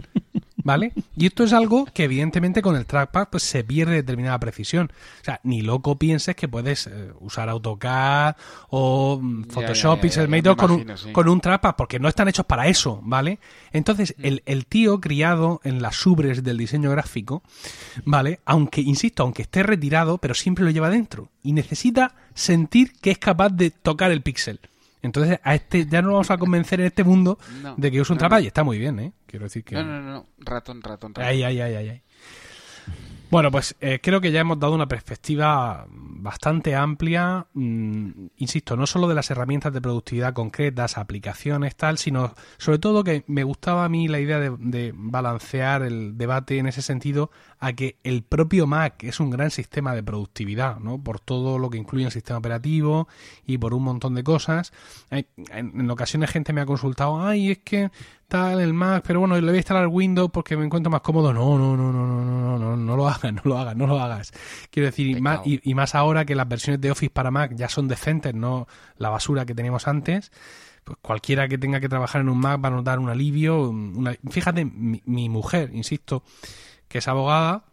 [0.69, 0.93] ¿Vale?
[1.17, 4.91] Y esto es algo que evidentemente con el trackpad pues se pierde determinada precisión.
[5.21, 8.35] O sea, ni loco pienses que puedes eh, usar AutoCAD
[8.69, 11.11] o mm, Photoshop, Pixelmator con, un, sí.
[11.11, 13.39] con un trackpad porque no están hechos para eso, ¿vale?
[13.71, 14.25] Entonces, Mm.
[14.25, 17.41] el, el tío criado en las ubres del diseño gráfico,
[18.05, 18.39] ¿vale?
[18.45, 23.17] Aunque, insisto, aunque esté retirado, pero siempre lo lleva dentro y necesita sentir que es
[23.17, 24.59] capaz de tocar el píxel.
[25.01, 28.11] Entonces, a este ya no vamos a convencer en este mundo No, de que use
[28.11, 28.43] un no, trackpad no.
[28.43, 29.13] y está muy bien, ¿eh?
[29.25, 29.75] Quiero decir que...
[29.75, 31.23] No, no, no, ratón, ratón, ratón.
[31.23, 32.01] Ay, ay, ay, ay, ay.
[33.31, 38.87] Bueno, pues eh, creo que ya hemos dado una perspectiva bastante amplia, mm, insisto, no
[38.87, 43.85] solo de las herramientas de productividad concretas, aplicaciones, tal, sino sobre todo que me gustaba
[43.85, 47.29] a mí la idea de, de balancear el debate en ese sentido
[47.59, 51.01] a que el propio Mac es un gran sistema de productividad, ¿no?
[51.03, 53.07] Por todo lo que incluye el sistema operativo
[53.45, 54.71] y por un montón de cosas.
[55.11, 57.91] Eh, en, ocasiones gente me ha consultado, ay, es que
[58.27, 61.33] tal el Mac, pero bueno, le voy a instalar Windows porque me encuentro más cómodo.
[61.33, 63.99] No, no, no, no, no, no, no, no lo hagas, no lo hagas, no lo
[63.99, 64.31] hagas.
[64.71, 67.53] Quiero decir, y más, y, y más ahora que las versiones de Office para Mac
[67.55, 70.31] ya son decentes, no la basura que teníamos antes
[70.83, 73.69] pues cualquiera que tenga que trabajar en un Mac va a notar un alivio.
[73.69, 74.15] Una...
[74.29, 76.23] Fíjate, mi, mi, mujer, insisto,
[76.89, 77.63] que es abogada,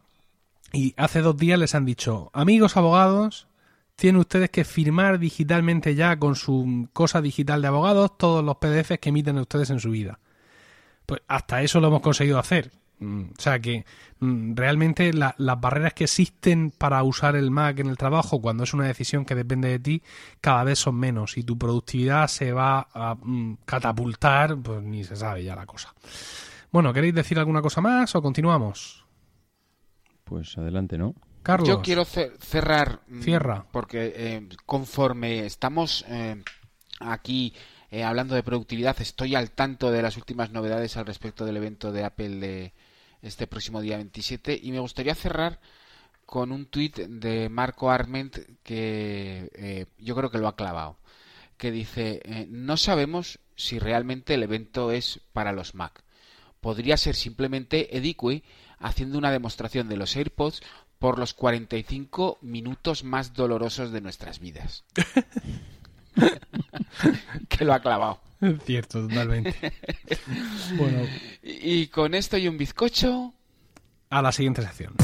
[0.72, 3.48] y hace dos días les han dicho, amigos abogados,
[3.96, 8.98] tienen ustedes que firmar digitalmente ya con su cosa digital de abogados todos los PDFs
[9.00, 10.18] que emiten ustedes en su vida.
[11.06, 12.72] Pues hasta eso lo hemos conseguido hacer.
[12.98, 13.84] Mm, O sea que
[14.20, 18.64] mm, realmente la- las barreras que existen para usar el Mac en el trabajo cuando
[18.64, 20.02] es una decisión que depende de ti
[20.40, 25.16] cada vez son menos y tu productividad se va a mm, catapultar, pues ni se
[25.16, 25.94] sabe ya la cosa.
[26.72, 29.05] Bueno, ¿queréis decir alguna cosa más o continuamos?
[30.26, 31.14] Pues adelante, ¿no?
[31.44, 31.68] Carlos.
[31.68, 33.00] Yo quiero ce- cerrar.
[33.06, 33.66] mm, Cierra.
[33.70, 36.42] Porque eh, conforme estamos eh,
[36.98, 37.54] aquí
[37.92, 41.92] eh, hablando de productividad, estoy al tanto de las últimas novedades al respecto del evento
[41.92, 42.72] de Apple de
[43.22, 44.58] este próximo día 27.
[44.60, 45.60] Y me gustaría cerrar
[46.26, 50.98] con un tuit de Marco Arment que eh, yo creo que lo ha clavado.
[51.56, 56.02] Que dice: eh, No sabemos si realmente el evento es para los Mac.
[56.60, 58.42] Podría ser simplemente Edique
[58.78, 60.62] haciendo una demostración de los AirPods
[60.98, 64.84] por los 45 minutos más dolorosos de nuestras vidas.
[67.48, 68.20] que lo ha clavado.
[68.64, 69.54] Cierto, totalmente.
[70.76, 71.06] bueno.
[71.42, 73.32] Y con esto y un bizcocho.
[74.10, 74.94] A la siguiente sección.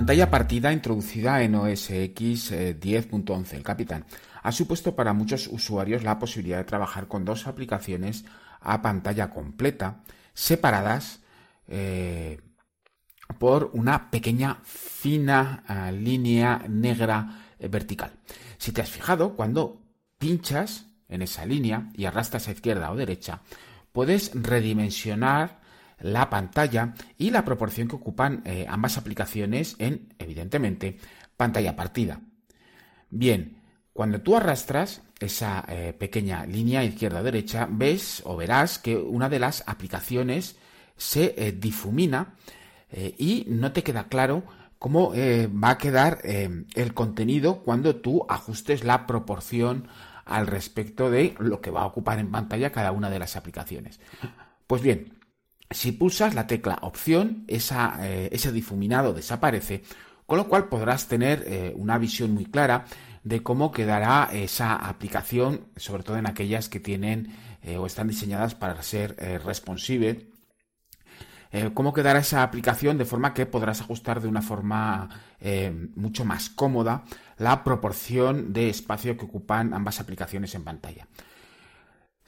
[0.00, 3.52] Pantalla partida introducida en OS X 10.11.
[3.52, 4.06] El capitán
[4.42, 8.24] ha supuesto para muchos usuarios la posibilidad de trabajar con dos aplicaciones
[8.62, 10.00] a pantalla completa,
[10.32, 11.20] separadas
[11.68, 12.40] eh,
[13.38, 18.10] por una pequeña fina eh, línea negra eh, vertical.
[18.56, 19.82] Si te has fijado, cuando
[20.16, 23.42] pinchas en esa línea y arrastras a izquierda o derecha,
[23.92, 25.59] puedes redimensionar
[26.00, 30.98] la pantalla y la proporción que ocupan eh, ambas aplicaciones en, evidentemente,
[31.36, 32.20] pantalla partida.
[33.10, 33.56] Bien,
[33.92, 39.64] cuando tú arrastras esa eh, pequeña línea izquierda-derecha, ves o verás que una de las
[39.66, 40.56] aplicaciones
[40.96, 42.34] se eh, difumina
[43.18, 44.42] y no te queda claro
[44.80, 49.86] cómo va a quedar el contenido cuando tú ajustes la proporción
[50.24, 54.00] al respecto de lo que va a ocupar en pantalla cada una de las aplicaciones.
[54.66, 55.19] Pues bien,
[55.70, 59.84] si pulsas la tecla opción, eh, ese difuminado desaparece,
[60.26, 62.84] con lo cual podrás tener eh, una visión muy clara
[63.22, 68.54] de cómo quedará esa aplicación, sobre todo en aquellas que tienen eh, o están diseñadas
[68.54, 70.30] para ser responsive.
[71.74, 75.08] cómo quedará esa aplicación de forma que podrás ajustar de una forma
[75.96, 77.04] mucho más cómoda
[77.38, 81.08] la proporción de espacio que ocupan ambas aplicaciones en pantalla.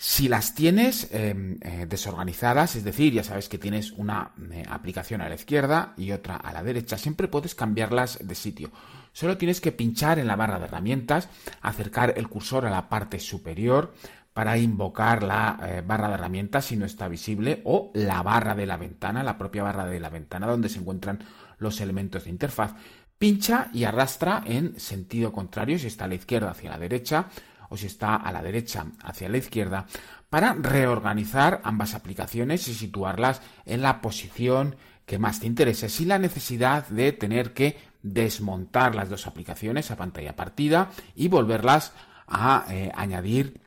[0.05, 5.21] Si las tienes em, eh, desorganizadas, es decir, ya sabes que tienes una eh, aplicación
[5.21, 8.73] a la izquierda y otra a la derecha, siempre puedes cambiarlas de sitio.
[9.13, 11.29] Solo tienes que pinchar en la barra de herramientas,
[11.61, 13.95] acercar el cursor a la parte superior
[14.33, 18.67] para invocar la eh, barra de herramientas si no está visible o la barra de
[18.67, 21.21] la ventana, la propia barra de la ventana donde se encuentran
[21.59, 22.75] los elementos de interfaz.
[23.19, 27.27] Pincha y arrastra en sentido contrario, si está a la izquierda hacia la derecha,
[27.73, 29.87] o si está a la derecha hacia la izquierda,
[30.29, 36.19] para reorganizar ambas aplicaciones y situarlas en la posición que más te interese, sin la
[36.19, 41.95] necesidad de tener que desmontar las dos aplicaciones a pantalla partida y volverlas
[42.27, 43.63] a eh, añadir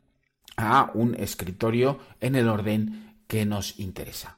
[0.55, 4.37] a un escritorio en el orden que nos interesa.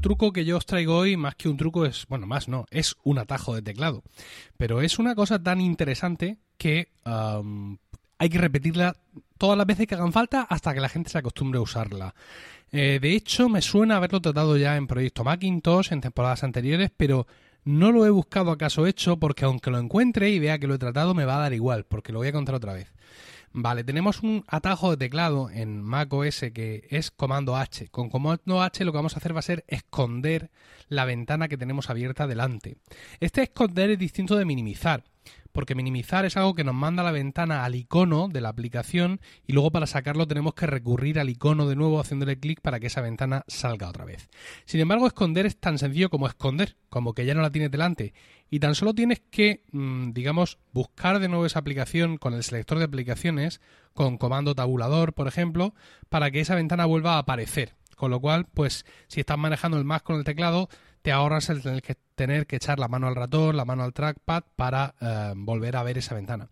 [0.00, 2.96] Truco que yo os traigo hoy, más que un truco, es, bueno, más no, es
[3.02, 4.02] un atajo de teclado.
[4.56, 8.96] Pero es una cosa tan interesante que hay que repetirla
[9.38, 12.14] todas las veces que hagan falta hasta que la gente se acostumbre a usarla.
[12.70, 17.26] Eh, de hecho, me suena haberlo tratado ya en Proyecto Macintosh en temporadas anteriores, pero
[17.64, 20.78] no lo he buscado acaso hecho porque aunque lo encuentre y vea que lo he
[20.78, 22.92] tratado, me va a dar igual, porque lo voy a contar otra vez.
[23.52, 27.88] Vale, tenemos un atajo de teclado en macOS que es comando H.
[27.88, 30.50] Con comando H lo que vamos a hacer va a ser esconder
[30.88, 32.76] la ventana que tenemos abierta delante.
[33.20, 35.04] Este esconder es distinto de minimizar
[35.52, 39.54] porque minimizar es algo que nos manda la ventana al icono de la aplicación y
[39.54, 43.00] luego para sacarlo tenemos que recurrir al icono de nuevo haciéndole clic para que esa
[43.00, 44.28] ventana salga otra vez.
[44.66, 48.14] Sin embargo, esconder es tan sencillo como esconder, como que ya no la tienes delante
[48.50, 52.78] y tan solo tienes que, mm, digamos, buscar de nuevo esa aplicación con el selector
[52.78, 53.60] de aplicaciones,
[53.94, 55.74] con comando tabulador, por ejemplo,
[56.08, 57.74] para que esa ventana vuelva a aparecer.
[57.96, 60.68] Con lo cual, pues si estás manejando el Mac con el teclado,
[61.02, 63.92] te ahorras el tener que tener que echar la mano al ratón, la mano al
[63.92, 66.48] trackpad para eh, volver a ver esa ventana.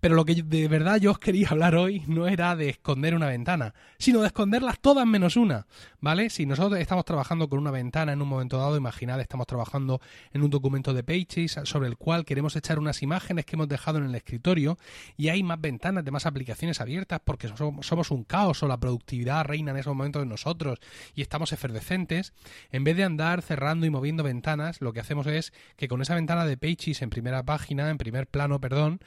[0.00, 3.28] Pero lo que de verdad yo os quería hablar hoy no era de esconder una
[3.28, 5.66] ventana, sino de esconderlas todas menos una,
[6.00, 6.28] ¿vale?
[6.28, 10.02] Si nosotros estamos trabajando con una ventana en un momento dado, imaginad, estamos trabajando
[10.32, 13.96] en un documento de Pages sobre el cual queremos echar unas imágenes que hemos dejado
[13.98, 14.76] en el escritorio
[15.16, 19.44] y hay más ventanas de más aplicaciones abiertas porque somos un caos o la productividad
[19.44, 20.80] reina en esos momentos de nosotros
[21.14, 22.34] y estamos efervescentes,
[22.72, 26.14] en vez de andar cerrando y moviendo ventanas, lo que hacemos es que con esa
[26.14, 29.00] ventana de Pages en primera página, en primer plano, perdón,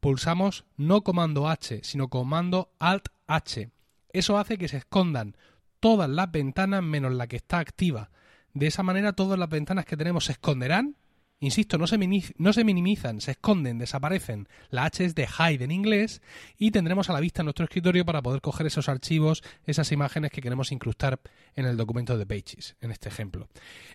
[0.00, 3.70] pulsamos no comando H, sino comando Alt H.
[4.12, 5.36] Eso hace que se escondan
[5.78, 8.10] todas las ventanas menos la que está activa.
[8.52, 10.96] De esa manera todas las ventanas que tenemos se esconderán
[11.42, 14.46] Insisto, no se, minimizan, se esconden, desaparecen.
[14.68, 16.20] La H es de hide en inglés
[16.58, 20.42] y tendremos a la vista nuestro escritorio para poder coger esos archivos, esas imágenes que
[20.42, 21.18] queremos incrustar
[21.56, 23.48] en el documento de Pages, en este ejemplo.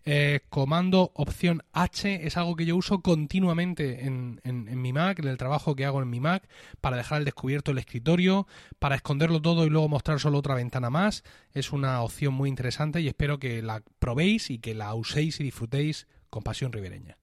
[0.06, 5.28] Eh, comando opción H es algo que yo uso continuamente en, en mi Mac, en
[5.28, 6.50] el trabajo que hago en mi Mac,
[6.82, 8.48] para dejar al descubierto el escritorio,
[8.80, 11.24] para esconderlo todo y luego mostrar solo otra ventana más.
[11.52, 15.43] Es una opción muy interesante y espero que la probéis y que la uséis y
[15.43, 17.18] disfrutéis con pasión ribereña.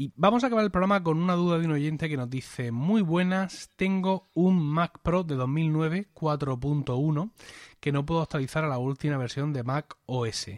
[0.00, 2.70] Y vamos a acabar el programa con una duda de un oyente que nos dice,
[2.70, 7.32] muy buenas, tengo un Mac Pro de 2009 4.1
[7.80, 10.50] que no puedo actualizar a la última versión de Mac OS.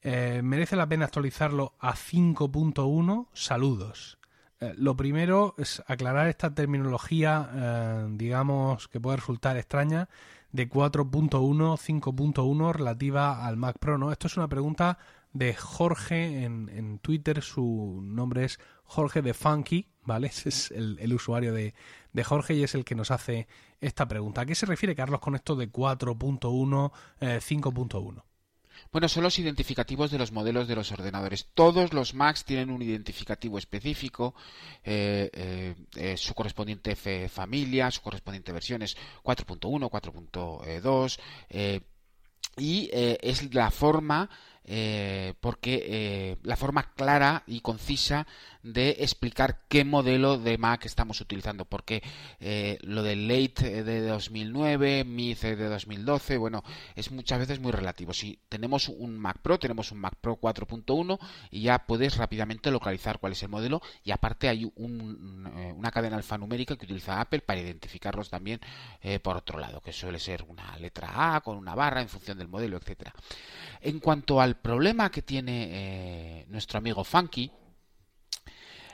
[0.00, 3.26] Eh, ¿Merece la pena actualizarlo a 5.1?
[3.34, 4.19] Saludos.
[4.60, 10.08] Eh, lo primero es aclarar esta terminología, eh, digamos, que puede resultar extraña,
[10.52, 14.12] de 4.1, 5.1 relativa al Mac Pro, ¿no?
[14.12, 14.98] Esto es una pregunta
[15.32, 17.40] de Jorge en, en, Twitter.
[17.40, 20.26] Su nombre es Jorge de Funky, ¿vale?
[20.26, 21.72] Ese es el, usuario de,
[22.12, 23.46] de, Jorge y es el que nos hace
[23.80, 24.42] esta pregunta.
[24.42, 28.22] ¿A qué se refiere, Carlos, con esto de 4.1, 5.1?
[28.80, 31.48] Eh, bueno, son los identificativos de los modelos de los ordenadores.
[31.54, 34.34] Todos los Macs tienen un identificativo específico,
[34.84, 36.96] eh, eh, su correspondiente
[37.28, 41.82] familia, su correspondiente versión es 4.1, 4.2,
[42.56, 44.28] y es la forma
[44.64, 48.26] eh, porque eh, la forma clara y concisa
[48.62, 52.02] de explicar qué modelo de Mac estamos utilizando, porque
[52.40, 56.62] eh, lo del late de 2009, mid de 2012, bueno,
[56.94, 58.12] es muchas veces muy relativo.
[58.12, 61.18] Si tenemos un Mac Pro, tenemos un Mac Pro 4.1
[61.50, 66.76] y ya puedes rápidamente localizar cuál es el modelo y aparte hay una cadena alfanumérica
[66.76, 68.60] que utiliza Apple para identificarlos también
[69.22, 72.48] por otro lado, que suele ser una letra A con una barra en función del
[72.48, 73.14] modelo, etcétera.
[73.80, 77.50] En cuanto al problema que tiene eh, nuestro amigo Funky,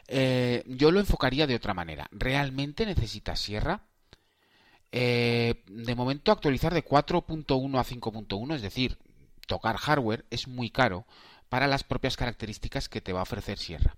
[0.08, 2.08] eh, yo lo enfocaría de otra manera.
[2.12, 3.82] ¿Realmente necesita Sierra?
[4.92, 8.98] Eh, de momento actualizar de 4.1 a 5.1, es decir,
[9.46, 11.06] tocar hardware es muy caro
[11.48, 13.96] para las propias características que te va a ofrecer Sierra.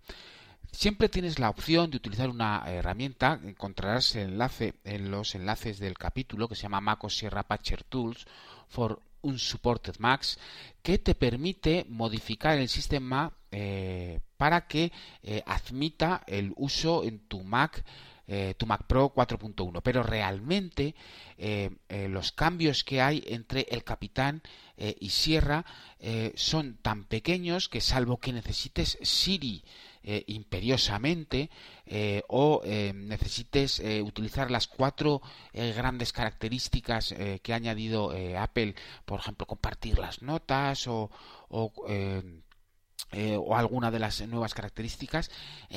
[0.72, 5.96] Siempre tienes la opción de utilizar una herramienta, encontrarás el enlace en los enlaces del
[5.96, 8.26] capítulo que se llama MacOS Sierra Patcher Tools
[8.68, 10.38] for un Supported Max
[10.82, 14.92] que te permite modificar el sistema eh, para que
[15.22, 17.84] eh, admita el uso en tu Mac
[18.26, 20.94] eh, tu Mac Pro 4.1 pero realmente
[22.08, 24.42] los cambios que hay entre el Capitán
[24.76, 25.64] y Sierra
[26.34, 29.62] son tan pequeños que salvo que necesites Siri
[30.10, 31.50] eh, imperiosamente
[31.84, 35.20] eh, o eh, necesites utilizar las cuatro
[35.52, 41.10] grandes características que ha añadido Apple, por ejemplo, compartir las notas o,
[43.54, 45.30] alguna de las nuevas características,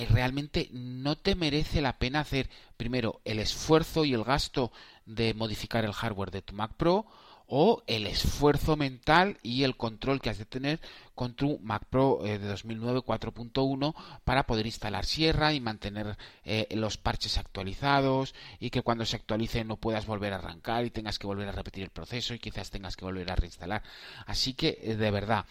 [0.10, 4.72] realmente no te merece la pena hacer primero el esfuerzo y el gasto
[5.06, 7.06] de modificar el hardware de tu Mac Pro
[7.54, 10.80] o el esfuerzo mental y el control que has de tener
[11.14, 13.94] con tu Mac Pro eh, de 2009 4.1
[14.24, 19.66] para poder instalar Sierra y mantener eh, los parches actualizados y que cuando se actualice
[19.66, 22.72] no puedas volver a arrancar y tengas que volver a repetir el proceso y quizás
[22.72, 23.84] tengas que volver a reinstalar.
[24.28, 25.46] Así que, eh, de verdad,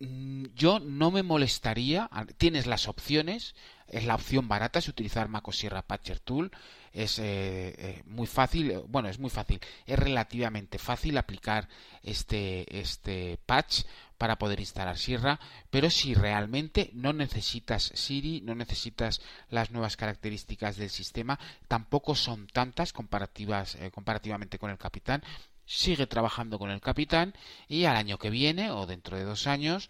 [0.00, 3.54] mm, yo no me molestaría, tienes las opciones,
[3.86, 6.50] es la opción barata, es utilizar MacOS Sierra Patcher Tool,
[6.92, 11.68] es eh, eh, muy fácil, eh, bueno, es muy fácil, es relativamente fácil aplicar
[12.02, 13.82] este, este patch
[14.16, 15.38] para poder instalar Sierra,
[15.70, 22.48] pero si realmente no necesitas Siri, no necesitas las nuevas características del sistema, tampoco son
[22.48, 25.22] tantas comparativas, comparativamente con el Capitán,
[25.66, 27.34] sigue trabajando con el Capitán
[27.68, 29.88] y al año que viene o dentro de dos años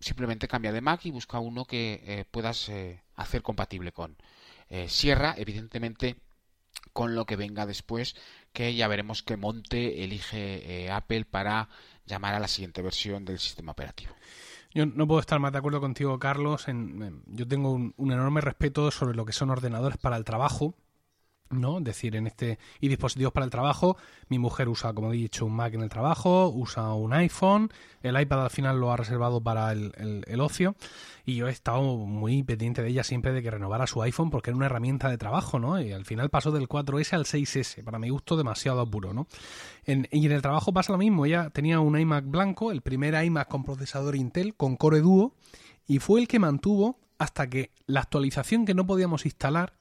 [0.00, 2.68] simplemente cambia de Mac y busca uno que puedas
[3.14, 4.16] hacer compatible con
[4.72, 6.16] eh, Sierra, evidentemente
[6.92, 8.16] con lo que venga después,
[8.52, 11.68] que ya veremos qué monte elige Apple para
[12.06, 14.14] llamar a la siguiente versión del sistema operativo.
[14.74, 16.66] Yo no puedo estar más de acuerdo contigo, Carlos.
[17.26, 20.74] Yo tengo un, enorme respeto sobre lo que son ordenadores para el trabajo
[21.52, 21.78] ¿no?
[21.78, 23.96] Es decir, en este y dispositivos para el trabajo,
[24.28, 27.70] mi mujer usa, como he dicho, un Mac en el trabajo, usa un iPhone,
[28.02, 29.92] el iPad al final lo ha reservado para el,
[30.26, 30.74] el, ocio
[31.24, 34.50] y yo he estado muy pendiente de ella siempre de que renovara su iPhone porque
[34.50, 35.80] era una herramienta de trabajo, ¿no?
[35.80, 39.26] Y al final pasó del 4S al 6S, para mi gusto demasiado apuro, ¿no?
[39.86, 43.48] Y en el trabajo pasa lo mismo, ella tenía un iMac blanco, el primer iMac
[43.48, 45.34] con procesador Intel, con Core Duo,
[45.86, 49.74] y fue el que mantuvo hasta que la actualización que no podíamos instalar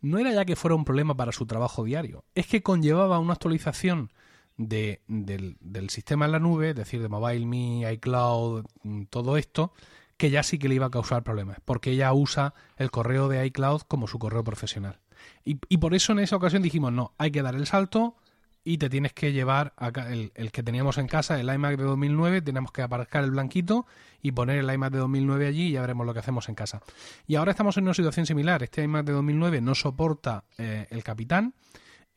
[0.00, 3.34] no era ya que fuera un problema para su trabajo diario, es que conllevaba una
[3.34, 4.12] actualización
[4.56, 9.72] de, del, del, sistema en la nube, es decir, de MobileMe, iCloud, mm, todo esto,
[10.16, 13.46] que ya sí que le iba a causar problemas, porque ella usa el correo de
[13.46, 14.98] iCloud como su correo profesional.
[15.44, 18.16] Y, y por eso en esa ocasión dijimos, no, hay que dar el salto,
[18.64, 21.84] y te tienes que llevar acá el, el, que teníamos en casa, el iMac de
[21.84, 23.86] 2009, tenemos que aparcar el blanquito
[24.20, 26.82] y poner el iMac de 2009 allí y ya veremos lo que hacemos en casa.
[27.26, 31.02] Y ahora estamos en una situación similar, este iMac de 2009 no soporta eh, el
[31.02, 31.54] capitán,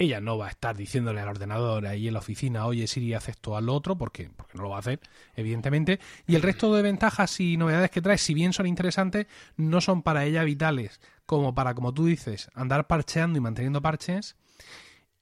[0.02, 3.30] ella no va a estar diciéndole al ordenador ahí en la oficina, oye Siri, haz
[3.30, 5.00] esto al otro, porque, porque no lo va a hacer,
[5.36, 6.00] evidentemente.
[6.26, 9.28] Y el resto de ventajas y novedades que trae, si bien son interesantes,
[9.58, 14.38] no son para ella vitales, como para, como tú dices, andar parcheando y manteniendo parches,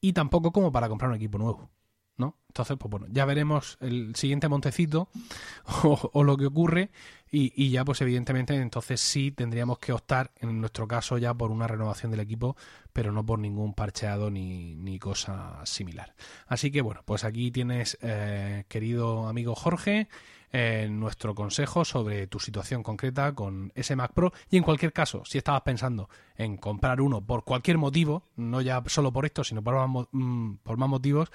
[0.02, 1.70] y tampoco como para comprar un equipo nuevo.
[2.20, 2.38] ¿no?
[2.50, 5.10] Entonces, pues bueno, ya veremos el siguiente montecito
[5.84, 6.92] o, lo que ocurre
[7.32, 11.50] y, y, ya pues evidentemente entonces sí tendríamos que optar en nuestro caso ya por
[11.50, 12.58] una renovación del equipo,
[12.92, 16.14] pero no por ningún parcheado ni, ni cosa similar.
[16.46, 20.10] Así que bueno, pues aquí tienes, eh, querido amigo Jorge,
[20.52, 25.24] eh, nuestro consejo sobre tu situación concreta con ese Mac Pro y en cualquier caso,
[25.26, 29.64] si estabas pensando en comprar uno por cualquier motivo, no ya solo por esto, sino
[29.64, 31.32] por más, mm, por más motivos,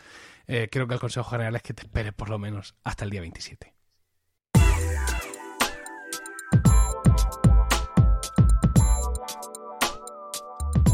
[0.47, 3.11] eh, creo que el consejo general es que te esperes por lo menos hasta el
[3.11, 3.74] día 27.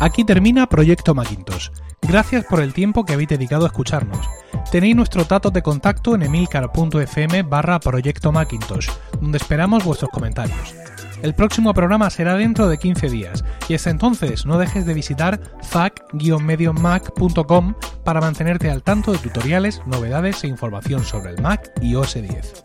[0.01, 1.69] Aquí termina Proyecto Macintosh.
[2.01, 4.27] Gracias por el tiempo que habéis dedicado a escucharnos.
[4.73, 8.89] Tenéis nuestro dato de contacto en emilcar.fm barra Proyecto Macintosh,
[9.21, 10.75] donde esperamos vuestros comentarios.
[11.23, 15.39] El próximo programa será dentro de 15 días y hasta entonces no dejes de visitar
[15.65, 22.15] fac-mediomac.com para mantenerte al tanto de tutoriales, novedades e información sobre el Mac y OS
[22.15, 22.65] 10.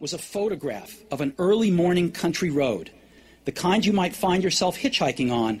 [0.00, 2.90] was a photograph of an early morning country road,
[3.44, 5.60] the kind you might find yourself hitchhiking on